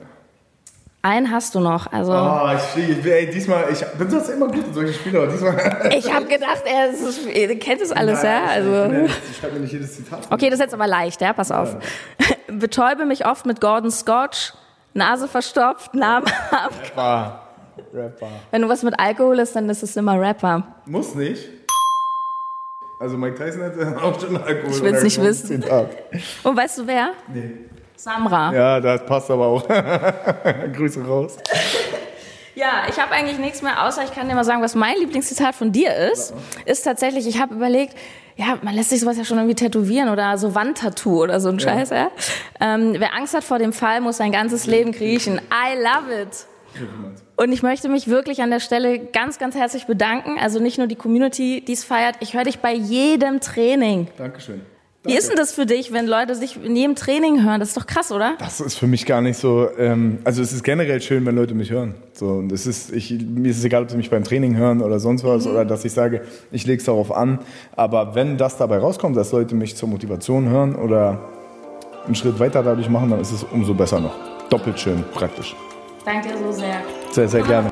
Einen 1.01 1.29
hast 1.29 1.53
du 1.53 1.59
noch, 1.59 1.91
also. 1.91 2.13
Oh, 2.13 2.49
ich, 2.75 3.05
ey, 3.05 3.29
diesmal, 3.29 3.65
ich 3.71 3.85
bin 3.85 4.09
sonst 4.09 4.29
immer 4.29 4.47
gut 4.47 4.65
in 4.65 4.73
solchen 4.73 4.93
Spielen, 4.93 5.17
aber 5.17 5.27
diesmal. 5.27 5.91
Ich 5.95 6.11
habe 6.11 6.25
gedacht, 6.25 6.63
er, 6.65 6.89
ist, 6.89 7.27
er 7.27 7.55
kennt 7.57 7.81
das 7.81 7.91
alles, 7.91 8.23
ja. 8.23 8.45
Also. 8.45 9.05
Ich 9.29 9.37
schreibe 9.37 9.53
mir 9.53 9.59
nicht 9.59 9.73
jedes 9.73 9.97
Zitat. 9.97 10.21
Okay, 10.31 10.45
das 10.49 10.55
ist 10.55 10.61
jetzt 10.61 10.73
aber 10.73 10.87
leicht, 10.87 11.21
ja, 11.21 11.33
pass 11.33 11.51
auf. 11.51 11.75
Betäube 12.47 13.05
mich 13.05 13.27
oft 13.27 13.45
mit 13.45 13.61
Gordon 13.61 13.91
Scotch, 13.91 14.53
Nase 14.95 15.27
verstopft, 15.27 15.93
Name 15.93 16.25
ab. 16.49 16.71
Rapper. 16.81 17.44
Rapper. 17.93 18.27
Wenn 18.51 18.61
du 18.61 18.69
was 18.69 18.83
mit 18.83 18.99
Alkohol 18.99 19.39
ist, 19.39 19.55
dann 19.55 19.69
ist 19.69 19.83
es 19.83 19.95
immer 19.95 20.19
Rapper. 20.19 20.63
Muss 20.85 21.15
nicht. 21.15 21.49
Also 22.99 23.17
Mike 23.17 23.35
Tyson 23.35 23.63
hatte 23.63 23.97
auch 24.01 24.19
schon 24.19 24.37
Alkohol. 24.37 24.71
Ich 24.71 24.81
will's 24.81 25.03
nicht 25.03 25.19
oder 25.19 25.27
wissen. 25.29 25.63
Und 26.43 26.57
weißt 26.57 26.79
du 26.79 26.87
wer? 26.87 27.09
Nee. 27.33 27.51
Samra. 27.95 28.53
Ja, 28.53 28.79
das 28.79 29.05
passt 29.05 29.29
aber 29.31 29.47
auch. 29.47 29.67
Grüße 30.73 31.05
raus. 31.05 31.37
Ja, 32.55 32.83
ich 32.89 32.99
habe 32.99 33.11
eigentlich 33.11 33.37
nichts 33.37 33.61
mehr, 33.61 33.85
außer 33.85 34.03
ich 34.03 34.13
kann 34.13 34.29
dir 34.29 34.35
mal 34.35 34.45
sagen, 34.45 34.61
was 34.61 34.75
mein 34.75 34.95
Lieblingszitat 34.97 35.55
von 35.55 35.73
dir 35.73 35.93
ist. 35.93 36.33
Ist 36.65 36.83
tatsächlich, 36.83 37.27
ich 37.27 37.39
habe 37.41 37.53
überlegt, 37.53 37.95
ja, 38.37 38.57
man 38.61 38.73
lässt 38.75 38.89
sich 38.91 39.01
sowas 39.01 39.17
ja 39.17 39.25
schon 39.25 39.37
irgendwie 39.37 39.55
tätowieren 39.55 40.09
oder 40.09 40.37
so 40.37 40.55
Wandtattoo 40.55 41.23
oder 41.23 41.39
so 41.41 41.49
ein 41.49 41.59
Scheiß, 41.59 41.89
ja. 41.89 42.11
Ähm, 42.61 42.95
wer 42.97 43.13
Angst 43.13 43.33
hat 43.33 43.43
vor 43.43 43.59
dem 43.59 43.73
Fall, 43.73 43.99
muss 43.99 44.17
sein 44.17 44.31
ganzes 44.31 44.67
Leben 44.67 44.93
kriechen. 44.93 45.41
I 45.51 45.77
love 45.77 46.21
it. 46.21 46.45
Und 47.37 47.51
ich 47.51 47.63
möchte 47.63 47.89
mich 47.89 48.07
wirklich 48.07 48.41
an 48.41 48.49
der 48.49 48.59
Stelle 48.59 48.99
ganz, 48.99 49.39
ganz 49.39 49.55
herzlich 49.55 49.85
bedanken. 49.85 50.37
Also 50.39 50.59
nicht 50.59 50.77
nur 50.77 50.87
die 50.87 50.95
Community, 50.95 51.63
die 51.65 51.73
es 51.73 51.83
feiert. 51.83 52.15
Ich 52.19 52.33
höre 52.33 52.43
dich 52.43 52.59
bei 52.59 52.73
jedem 52.73 53.41
Training. 53.41 54.07
Dankeschön. 54.17 54.61
Wie 55.05 55.15
ist 55.15 55.29
denn 55.29 55.37
das 55.37 55.51
für 55.51 55.67
dich, 55.67 55.93
wenn 55.93 56.07
Leute 56.07 56.33
sich 56.33 56.57
in 56.63 56.75
jedem 56.75 56.95
Training 56.95 57.43
hören? 57.43 57.59
Das 57.59 57.69
ist 57.69 57.77
doch 57.77 57.85
krass, 57.85 58.11
oder? 58.11 58.33
Das 58.39 58.59
ist 58.59 58.75
für 58.75 58.87
mich 58.87 59.05
gar 59.05 59.21
nicht 59.21 59.37
so. 59.37 59.69
Ähm, 59.77 60.17
also 60.23 60.41
es 60.41 60.51
ist 60.51 60.63
generell 60.63 60.99
schön, 60.99 61.25
wenn 61.27 61.35
Leute 61.35 61.53
mich 61.53 61.69
hören. 61.69 61.93
So 62.13 62.27
und 62.27 62.51
es 62.51 62.65
ist, 62.65 62.91
ich, 62.91 63.11
mir 63.11 63.51
ist 63.51 63.59
es 63.59 63.63
egal, 63.63 63.83
ob 63.83 63.91
sie 63.91 63.97
mich 63.97 64.09
beim 64.09 64.23
Training 64.23 64.55
hören 64.57 64.81
oder 64.81 64.99
sonst 64.99 65.23
was 65.23 65.45
oder 65.45 65.63
dass 65.63 65.85
ich 65.85 65.93
sage, 65.93 66.21
ich 66.51 66.65
lege 66.65 66.79
es 66.79 66.85
darauf 66.85 67.11
an. 67.11 67.39
Aber 67.75 68.15
wenn 68.15 68.37
das 68.37 68.57
dabei 68.57 68.79
rauskommt, 68.79 69.15
dass 69.15 69.31
Leute 69.31 69.53
mich 69.53 69.75
zur 69.75 69.89
Motivation 69.89 70.49
hören 70.49 70.75
oder 70.75 71.19
einen 72.05 72.15
Schritt 72.15 72.39
weiter 72.39 72.63
dadurch 72.63 72.89
machen, 72.89 73.11
dann 73.11 73.19
ist 73.19 73.31
es 73.31 73.43
umso 73.43 73.75
besser 73.75 73.99
noch. 73.99 74.15
Doppelt 74.49 74.79
schön, 74.79 75.03
praktisch. 75.13 75.55
Danke 76.05 76.29
dir 76.29 76.37
so 76.37 76.51
sehr. 76.51 76.83
Sehr, 77.11 77.27
sehr 77.27 77.41
gerne. 77.41 77.71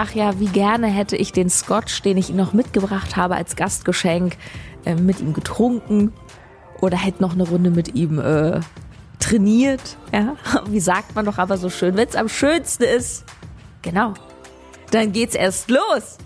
Ach 0.00 0.14
ja, 0.14 0.38
wie 0.38 0.46
gerne 0.46 0.86
hätte 0.86 1.16
ich 1.16 1.32
den 1.32 1.50
Scotch, 1.50 2.02
den 2.02 2.16
ich 2.16 2.30
ihm 2.30 2.36
noch 2.36 2.52
mitgebracht 2.52 3.16
habe 3.16 3.34
als 3.34 3.56
Gastgeschenk, 3.56 4.36
äh, 4.84 4.94
mit 4.94 5.20
ihm 5.20 5.32
getrunken 5.32 6.12
oder 6.80 6.96
hätte 6.96 7.20
noch 7.20 7.32
eine 7.32 7.42
Runde 7.42 7.70
mit 7.70 7.96
ihm 7.96 8.20
äh, 8.20 8.60
trainiert. 9.18 9.96
Ja, 10.12 10.36
wie 10.68 10.78
sagt 10.78 11.16
man 11.16 11.24
doch 11.24 11.38
aber 11.38 11.56
so 11.56 11.68
schön, 11.68 11.96
wenn 11.96 12.08
es 12.08 12.14
am 12.14 12.28
schönsten 12.28 12.84
ist. 12.84 13.24
Genau. 13.82 14.14
Dann 14.92 15.12
geht's 15.12 15.34
erst 15.34 15.68
los. 15.68 16.18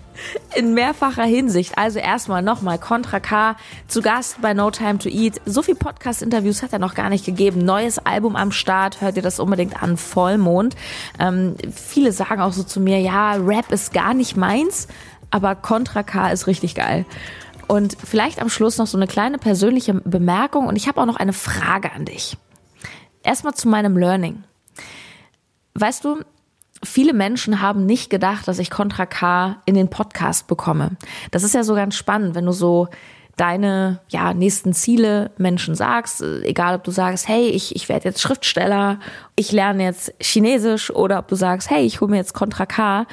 In 0.55 0.75
mehrfacher 0.75 1.25
Hinsicht. 1.25 1.77
Also 1.79 1.99
erstmal 1.99 2.43
nochmal 2.43 2.79
Contra 2.79 3.21
K 3.21 3.57
zu 3.89 4.03
Gast 4.03 4.41
bei 4.41 4.55
No 4.55 4.71
Time 4.71 4.99
to 4.99 5.09
Eat. 5.09 5.41
So 5.47 5.63
viel 5.63 5.75
Podcast-Interviews 5.75 6.63
hat 6.63 6.73
er 6.73 6.79
noch 6.79 6.95
gar 6.95 7.09
nicht 7.09 7.25
gegeben. 7.25 7.65
Neues 7.65 7.99
Album 7.99 8.37
am 8.37 8.53
Start, 8.53 9.01
hört 9.01 9.17
ihr 9.17 9.23
das 9.23 9.41
unbedingt 9.41 9.83
an, 9.83 9.97
Vollmond. 9.97 10.77
Ähm, 11.19 11.57
viele 11.73 12.13
sagen 12.13 12.41
auch 12.41 12.53
so 12.53 12.63
zu 12.63 12.81
mir, 12.81 13.01
ja, 13.01 13.35
Rap 13.35 13.71
ist 13.73 13.93
gar 13.93 14.15
nicht 14.15 14.37
meins, 14.37 14.89
aber 15.31 15.55
Contra 15.55 16.03
K 16.03 16.31
ist 16.31 16.47
richtig 16.47 16.75
geil. 16.75 17.05
Und 17.69 17.97
vielleicht 18.05 18.41
am 18.43 18.49
Schluss 18.49 18.79
noch 18.79 18.87
so 18.87 18.99
eine 18.99 19.07
kleine 19.07 19.39
persönliche 19.39 19.95
Bemerkung 19.95 20.67
und 20.67 20.77
ich 20.77 20.89
habe 20.89 21.01
auch 21.01 21.07
noch 21.07 21.17
eine 21.17 21.33
Frage 21.33 21.93
an 21.93 22.05
dich. 22.05 22.37
Erstmal 23.23 23.55
zu 23.55 23.69
meinem 23.69 23.97
Learning. 23.97 24.45
Weißt 25.75 26.05
du, 26.05 26.21
viele 26.83 27.13
Menschen 27.13 27.61
haben 27.61 27.87
nicht 27.87 28.11
gedacht, 28.11 28.49
dass 28.49 28.59
ich 28.59 28.71
Contra 28.71 29.07
K 29.07 29.57
in 29.67 29.75
den 29.75 29.89
Podcast 29.89 30.47
bekomme. 30.47 30.97
Das 31.31 31.43
ist 31.43 31.55
ja 31.55 31.65
so 31.65 31.75
ganz 31.75 31.95
spannend, 31.95 32.35
wenn 32.35 32.47
du 32.47 32.53
so 32.53 32.89
deine 33.37 34.01
ja, 34.09 34.35
nächsten 34.35 34.75
Ziele 34.75 35.31
Menschen 35.39 35.75
sagst, 35.75 36.23
egal 36.43 36.77
ob 36.77 36.85
du 36.85 36.91
sagst, 36.91 37.29
hey, 37.29 37.49
ich, 37.49 37.75
ich 37.75 37.89
werde 37.89 38.09
jetzt 38.09 38.21
Schriftsteller, 38.21 38.99
ich 39.37 39.53
lerne 39.53 39.85
jetzt 39.85 40.13
Chinesisch 40.21 40.91
oder 40.91 41.19
ob 41.19 41.29
du 41.29 41.35
sagst, 41.35 41.71
hey, 41.71 41.85
ich 41.85 42.01
hole 42.01 42.11
mir 42.11 42.19
jetzt 42.19 42.35
Contra 42.35 42.67
K. 42.67 43.07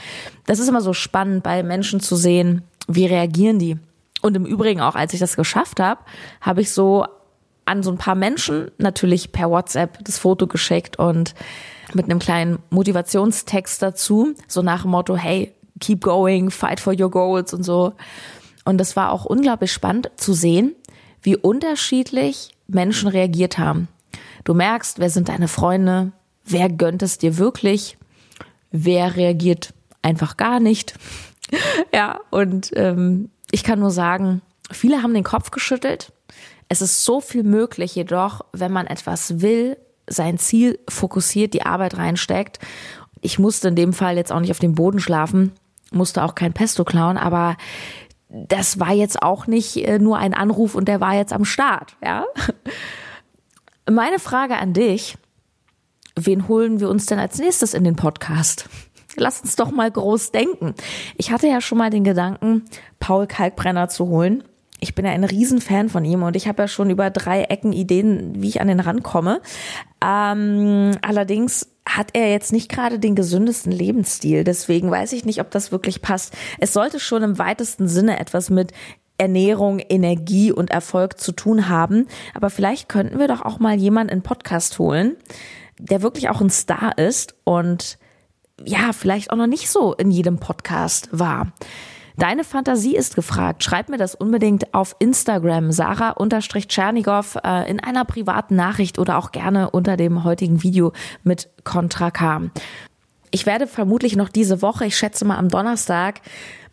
Das 0.46 0.60
ist 0.60 0.68
immer 0.68 0.82
so 0.82 0.94
spannend 0.94 1.44
bei 1.44 1.64
Menschen 1.64 2.00
zu 2.00 2.16
sehen, 2.16 2.64
wie 2.88 3.06
reagieren 3.06 3.60
die. 3.60 3.78
Und 4.22 4.36
im 4.36 4.46
Übrigen 4.46 4.82
auch, 4.82 4.96
als 4.96 5.14
ich 5.14 5.20
das 5.20 5.38
geschafft 5.38 5.80
habe, 5.80 6.02
habe 6.42 6.62
ich 6.62 6.72
so 6.72 7.06
an 7.66 7.84
so 7.84 7.92
ein 7.92 7.98
paar 7.98 8.16
Menschen 8.16 8.72
natürlich 8.78 9.32
per 9.32 9.50
WhatsApp 9.50 10.00
das 10.04 10.18
Foto 10.18 10.48
geschickt 10.48 10.98
und 10.98 11.34
mit 11.96 12.06
einem 12.06 12.20
kleinen 12.20 12.60
Motivationstext 12.70 13.82
dazu, 13.82 14.34
so 14.48 14.62
nach 14.62 14.84
dem 14.84 14.92
Motto, 14.92 15.16
hey, 15.16 15.54
keep 15.80 16.02
going, 16.02 16.52
fight 16.52 16.80
for 16.80 16.94
your 17.00 17.10
goals 17.10 17.54
und 17.54 17.64
so. 17.64 17.94
Und 18.66 18.78
das 18.78 18.96
war 18.96 19.12
auch 19.12 19.26
unglaublich 19.26 19.72
spannend 19.72 20.12
zu 20.18 20.34
sehen, 20.34 20.76
wie 21.22 21.36
unterschiedlich 21.36 22.52
Menschen 22.68 23.10
reagiert 23.10 23.58
haben. 23.58 23.88
Du 24.44 24.54
merkst, 24.54 25.00
wer 25.00 25.10
sind 25.10 25.30
deine 25.30 25.48
Freunde, 25.48 26.12
wer 26.46 26.70
gönnt 26.70 27.02
es 27.02 27.18
dir 27.18 27.38
wirklich, 27.38 27.98
wer 28.72 29.16
reagiert 29.16 29.74
einfach 30.02 30.38
gar 30.38 30.60
nicht. 30.60 30.94
ja, 31.94 32.20
und 32.30 32.72
ähm, 32.76 33.30
ich 33.52 33.64
kann 33.64 33.80
nur 33.80 33.92
sagen, 33.92 34.42
viele 34.72 35.02
haben 35.02 35.14
den 35.14 35.24
Kopf 35.24 35.52
geschüttelt. 35.52 36.12
Es 36.68 36.82
ist 36.82 37.04
so 37.04 37.20
viel 37.20 37.44
möglich, 37.44 37.96
jedoch, 37.96 38.46
wenn 38.54 38.72
man 38.72 38.86
etwas 38.86 39.42
will, 39.42 39.78
sein 40.10 40.38
Ziel 40.38 40.80
fokussiert, 40.90 41.54
die 41.54 41.66
Arbeit 41.66 41.98
reinsteckt. 41.98 42.60
Ich 43.22 43.40
musste 43.40 43.70
in 43.70 43.76
dem 43.76 43.94
Fall 43.94 44.18
jetzt 44.18 44.32
auch 44.32 44.40
nicht 44.40 44.52
auf 44.52 44.60
dem 44.60 44.76
Boden 44.76 45.00
schlafen, 45.00 45.54
musste 45.92 46.24
auch 46.24 46.36
kein 46.36 46.54
Pesto 46.54 46.84
klauen, 46.84 47.18
aber 47.18 47.58
das 48.30 48.80
war 48.80 48.94
jetzt 48.94 49.22
auch 49.22 49.48
nicht 49.48 49.78
äh, 49.78 50.00
nur 50.00 50.18
ein 50.18 50.34
Anruf 50.34 50.76
und 50.76 50.88
der 50.88 51.02
war 51.02 51.16
jetzt 51.16 51.34
am 51.34 51.46
Start, 51.46 51.98
ja. 52.04 52.26
Meine 53.90 54.20
Frage 54.20 54.58
an 54.58 54.74
dich, 54.74 55.18
wen 56.16 56.48
holen 56.48 56.80
wir 56.80 56.90
uns 56.90 57.08
denn 57.08 57.18
als 57.18 57.40
nächstes 57.40 57.74
in 57.74 57.84
den 57.84 57.96
Podcast? 57.96 58.70
Lass 59.16 59.42
uns 59.42 59.56
doch 59.56 59.72
mal 59.72 59.90
groß 59.90 60.32
denken. 60.32 60.76
Ich 61.18 61.32
hatte 61.32 61.48
ja 61.48 61.60
schon 61.60 61.80
mal 61.80 61.90
den 61.90 62.04
Gedanken, 62.04 62.66
Paul 63.00 63.26
Kalkbrenner 63.26 63.90
zu 63.90 64.08
holen 64.08 64.44
ich 64.80 64.96
bin 64.96 65.06
ja 65.06 65.12
ein 65.12 65.24
Riesenfan 65.24 65.90
von 65.90 66.06
ihm 66.06 66.24
und 66.24 66.36
ich 66.36 66.48
habe 66.48 66.64
ja 66.64 66.68
schon 66.68 66.90
über 66.90 67.10
drei 67.10 67.44
Ecken 67.44 67.74
Ideen, 67.74 68.42
wie 68.42 68.48
ich 68.48 68.62
an 68.62 68.68
den 68.68 68.80
rankomme. 68.80 69.42
Ähm, 70.04 70.92
allerdings 71.02 71.68
hat 71.88 72.10
er 72.14 72.30
jetzt 72.30 72.52
nicht 72.52 72.70
gerade 72.70 73.00
den 73.00 73.16
gesündesten 73.16 73.72
Lebensstil. 73.72 74.44
Deswegen 74.44 74.92
weiß 74.92 75.14
ich 75.14 75.26
nicht, 75.26 75.42
ob 75.42 75.52
das 75.52 75.72
wirklich 75.72 76.02
passt. 76.02 76.36
Es 76.60 76.74
sollte 76.74 77.00
schon 77.00 77.24
im 77.24 77.38
weitesten 77.38 77.88
Sinne 77.88 78.20
etwas 78.20 78.50
mit 78.50 78.74
Ernährung, 79.18 79.80
Energie 79.80 80.52
und 80.52 80.70
Erfolg 80.70 81.20
zu 81.20 81.32
tun 81.32 81.68
haben. 81.68 82.08
Aber 82.34 82.50
vielleicht 82.50 82.90
könnten 82.90 83.20
wir 83.20 83.28
doch 83.28 83.42
auch 83.42 83.60
mal 83.60 83.76
jemanden 83.76 84.14
in 84.14 84.22
Podcast 84.22 84.80
holen, 84.80 85.18
der 85.78 86.02
wirklich 86.02 86.30
auch 86.30 86.42
ein 86.42 86.50
Star 86.50 86.98
ist 86.98 87.36
und 87.44 87.98
ja, 88.66 88.92
vielleicht 88.94 89.32
auch 89.32 89.38
noch 89.38 89.48
nicht 89.48 89.70
so 89.70 89.94
in 89.94 90.12
jedem 90.12 90.40
Podcast 90.40 91.10
war. 91.12 91.54
Deine 92.20 92.44
Fantasie 92.44 92.98
ist 92.98 93.16
gefragt. 93.16 93.64
Schreib 93.64 93.88
mir 93.88 93.98
das 93.98 94.14
unbedingt 94.14 94.74
auf 94.74 94.94
Instagram, 95.00 95.72
Sarah-Tschernigow, 95.72 97.38
äh, 97.46 97.72
in 97.72 97.80
einer 97.80 98.04
privaten 98.04 98.58
Nachricht 98.58 99.00
oder 99.00 99.18
auch 99.18 99.32
gerne 99.32 99.70
unter 99.70 99.96
dem 99.96 100.26
heutigen 100.26 100.62
Video 100.62 100.92
mit 101.24 101.48
Contra 101.64 102.12
K. 102.12 102.42
Ich 103.32 103.46
werde 103.46 103.68
vermutlich 103.68 104.16
noch 104.16 104.30
diese 104.30 104.62
Woche, 104.62 104.86
ich 104.86 104.98
schätze 104.98 105.24
mal 105.24 105.38
am 105.38 105.50
Donnerstag, 105.50 106.22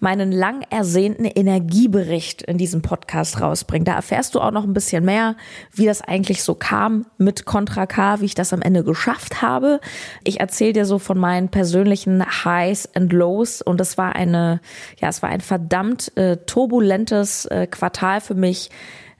meinen 0.00 0.32
lang 0.32 0.62
ersehnten 0.70 1.24
Energiebericht 1.24 2.42
in 2.42 2.58
diesem 2.58 2.82
Podcast 2.82 3.40
rausbringen. 3.40 3.84
Da 3.84 3.94
erfährst 3.94 4.34
du 4.34 4.40
auch 4.40 4.50
noch 4.50 4.64
ein 4.64 4.72
bisschen 4.72 5.04
mehr, 5.04 5.36
wie 5.72 5.86
das 5.86 6.02
eigentlich 6.02 6.42
so 6.42 6.54
kam 6.54 7.06
mit 7.18 7.44
Contra 7.44 7.86
K, 7.86 8.20
wie 8.20 8.26
ich 8.26 8.34
das 8.34 8.52
am 8.52 8.62
Ende 8.62 8.84
geschafft 8.84 9.42
habe. 9.42 9.80
Ich 10.24 10.40
erzähle 10.40 10.74
dir 10.74 10.84
so 10.86 10.98
von 10.98 11.18
meinen 11.18 11.48
persönlichen 11.48 12.24
Highs 12.44 12.88
and 12.94 13.12
Lows 13.12 13.62
und 13.62 13.80
es 13.80 13.96
war 13.98 14.14
eine, 14.14 14.60
ja, 14.98 15.08
es 15.08 15.22
war 15.22 15.30
ein 15.30 15.40
verdammt 15.40 16.16
äh, 16.16 16.36
turbulentes 16.38 17.46
äh, 17.46 17.66
Quartal 17.66 18.20
für 18.20 18.34
mich 18.34 18.70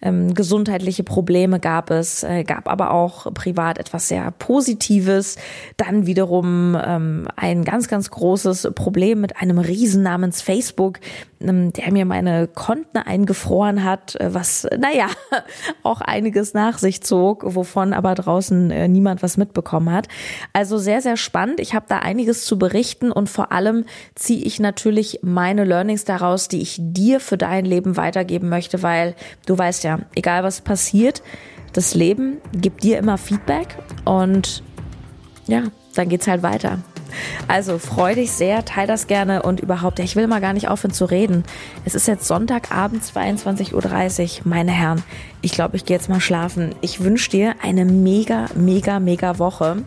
ähm, 0.02 0.34
gesundheitliche 0.34 1.04
Probleme 1.04 1.58
gab 1.58 1.90
es, 1.90 2.22
äh, 2.22 2.44
gab 2.44 2.68
aber 2.68 2.90
auch 2.90 3.32
privat 3.32 3.78
etwas 3.78 4.08
sehr 4.08 4.30
Positives. 4.30 5.36
Dann 5.76 6.06
wiederum 6.06 6.76
ähm, 6.82 7.28
ein 7.36 7.64
ganz, 7.64 7.88
ganz 7.88 8.10
großes 8.10 8.72
Problem 8.74 9.20
mit 9.20 9.38
einem 9.38 9.58
Riesen 9.58 10.02
namens 10.02 10.42
Facebook, 10.42 11.00
der 11.38 11.92
mir 11.92 12.06
meine 12.06 12.48
Konten 12.48 12.96
eingefroren 12.96 13.84
hat, 13.84 14.18
äh, 14.20 14.32
was, 14.32 14.66
naja, 14.78 15.08
auch 15.82 16.00
einiges 16.00 16.54
nach 16.54 16.78
sich 16.78 17.02
zog, 17.02 17.42
wovon 17.46 17.92
aber 17.92 18.14
draußen 18.14 18.70
äh, 18.70 18.88
niemand 18.88 19.22
was 19.22 19.36
mitbekommen 19.36 19.92
hat. 19.92 20.08
Also 20.52 20.78
sehr, 20.78 21.02
sehr 21.02 21.16
spannend. 21.16 21.60
Ich 21.60 21.74
habe 21.74 21.86
da 21.88 21.98
einiges 21.98 22.44
zu 22.44 22.58
berichten 22.58 23.12
und 23.12 23.28
vor 23.28 23.52
allem 23.52 23.84
ziehe 24.14 24.42
ich 24.44 24.60
natürlich 24.60 25.20
meine 25.22 25.64
Learnings 25.64 26.04
daraus, 26.04 26.48
die 26.48 26.62
ich 26.62 26.78
dir 26.80 27.20
für 27.20 27.36
dein 27.36 27.64
Leben 27.64 27.96
weitergeben 27.96 28.48
möchte, 28.48 28.82
weil 28.82 29.14
du 29.44 29.58
weißt 29.58 29.84
ja, 29.84 30.00
egal 30.14 30.42
was 30.42 30.62
passiert, 30.62 31.22
das 31.72 31.94
Leben 31.94 32.38
gibt 32.52 32.82
dir 32.82 32.98
immer 32.98 33.18
Feedback 33.18 33.76
und 34.06 34.62
ja, 35.46 35.64
dann 35.94 36.08
geht's 36.08 36.26
halt 36.26 36.42
weiter. 36.42 36.78
Also 37.48 37.78
freu 37.78 38.14
dich 38.14 38.32
sehr, 38.32 38.64
teil 38.64 38.86
das 38.86 39.06
gerne 39.06 39.42
und 39.42 39.60
überhaupt, 39.60 39.98
ich 39.98 40.16
will 40.16 40.26
mal 40.26 40.40
gar 40.40 40.52
nicht 40.52 40.68
aufhören 40.68 40.92
zu 40.92 41.04
reden. 41.04 41.44
Es 41.84 41.94
ist 41.94 42.08
jetzt 42.08 42.26
Sonntagabend 42.26 43.02
22.30 43.02 43.72
Uhr. 44.38 44.42
Meine 44.44 44.72
Herren, 44.72 45.02
ich 45.42 45.52
glaube, 45.52 45.76
ich 45.76 45.84
gehe 45.84 45.96
jetzt 45.96 46.08
mal 46.08 46.20
schlafen. 46.20 46.74
Ich 46.80 47.02
wünsche 47.02 47.30
dir 47.30 47.54
eine 47.62 47.84
mega, 47.84 48.46
mega, 48.54 49.00
mega 49.00 49.38
Woche 49.38 49.82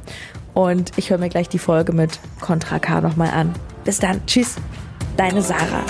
und 0.53 0.91
ich 0.97 1.09
höre 1.09 1.17
mir 1.17 1.29
gleich 1.29 1.49
die 1.49 1.59
Folge 1.59 1.93
mit 1.93 2.19
Contra 2.39 2.79
K 2.79 3.01
nochmal 3.01 3.31
an. 3.31 3.53
Bis 3.83 3.99
dann, 3.99 4.25
tschüss, 4.25 4.55
deine 5.17 5.41
Sarah. 5.41 5.83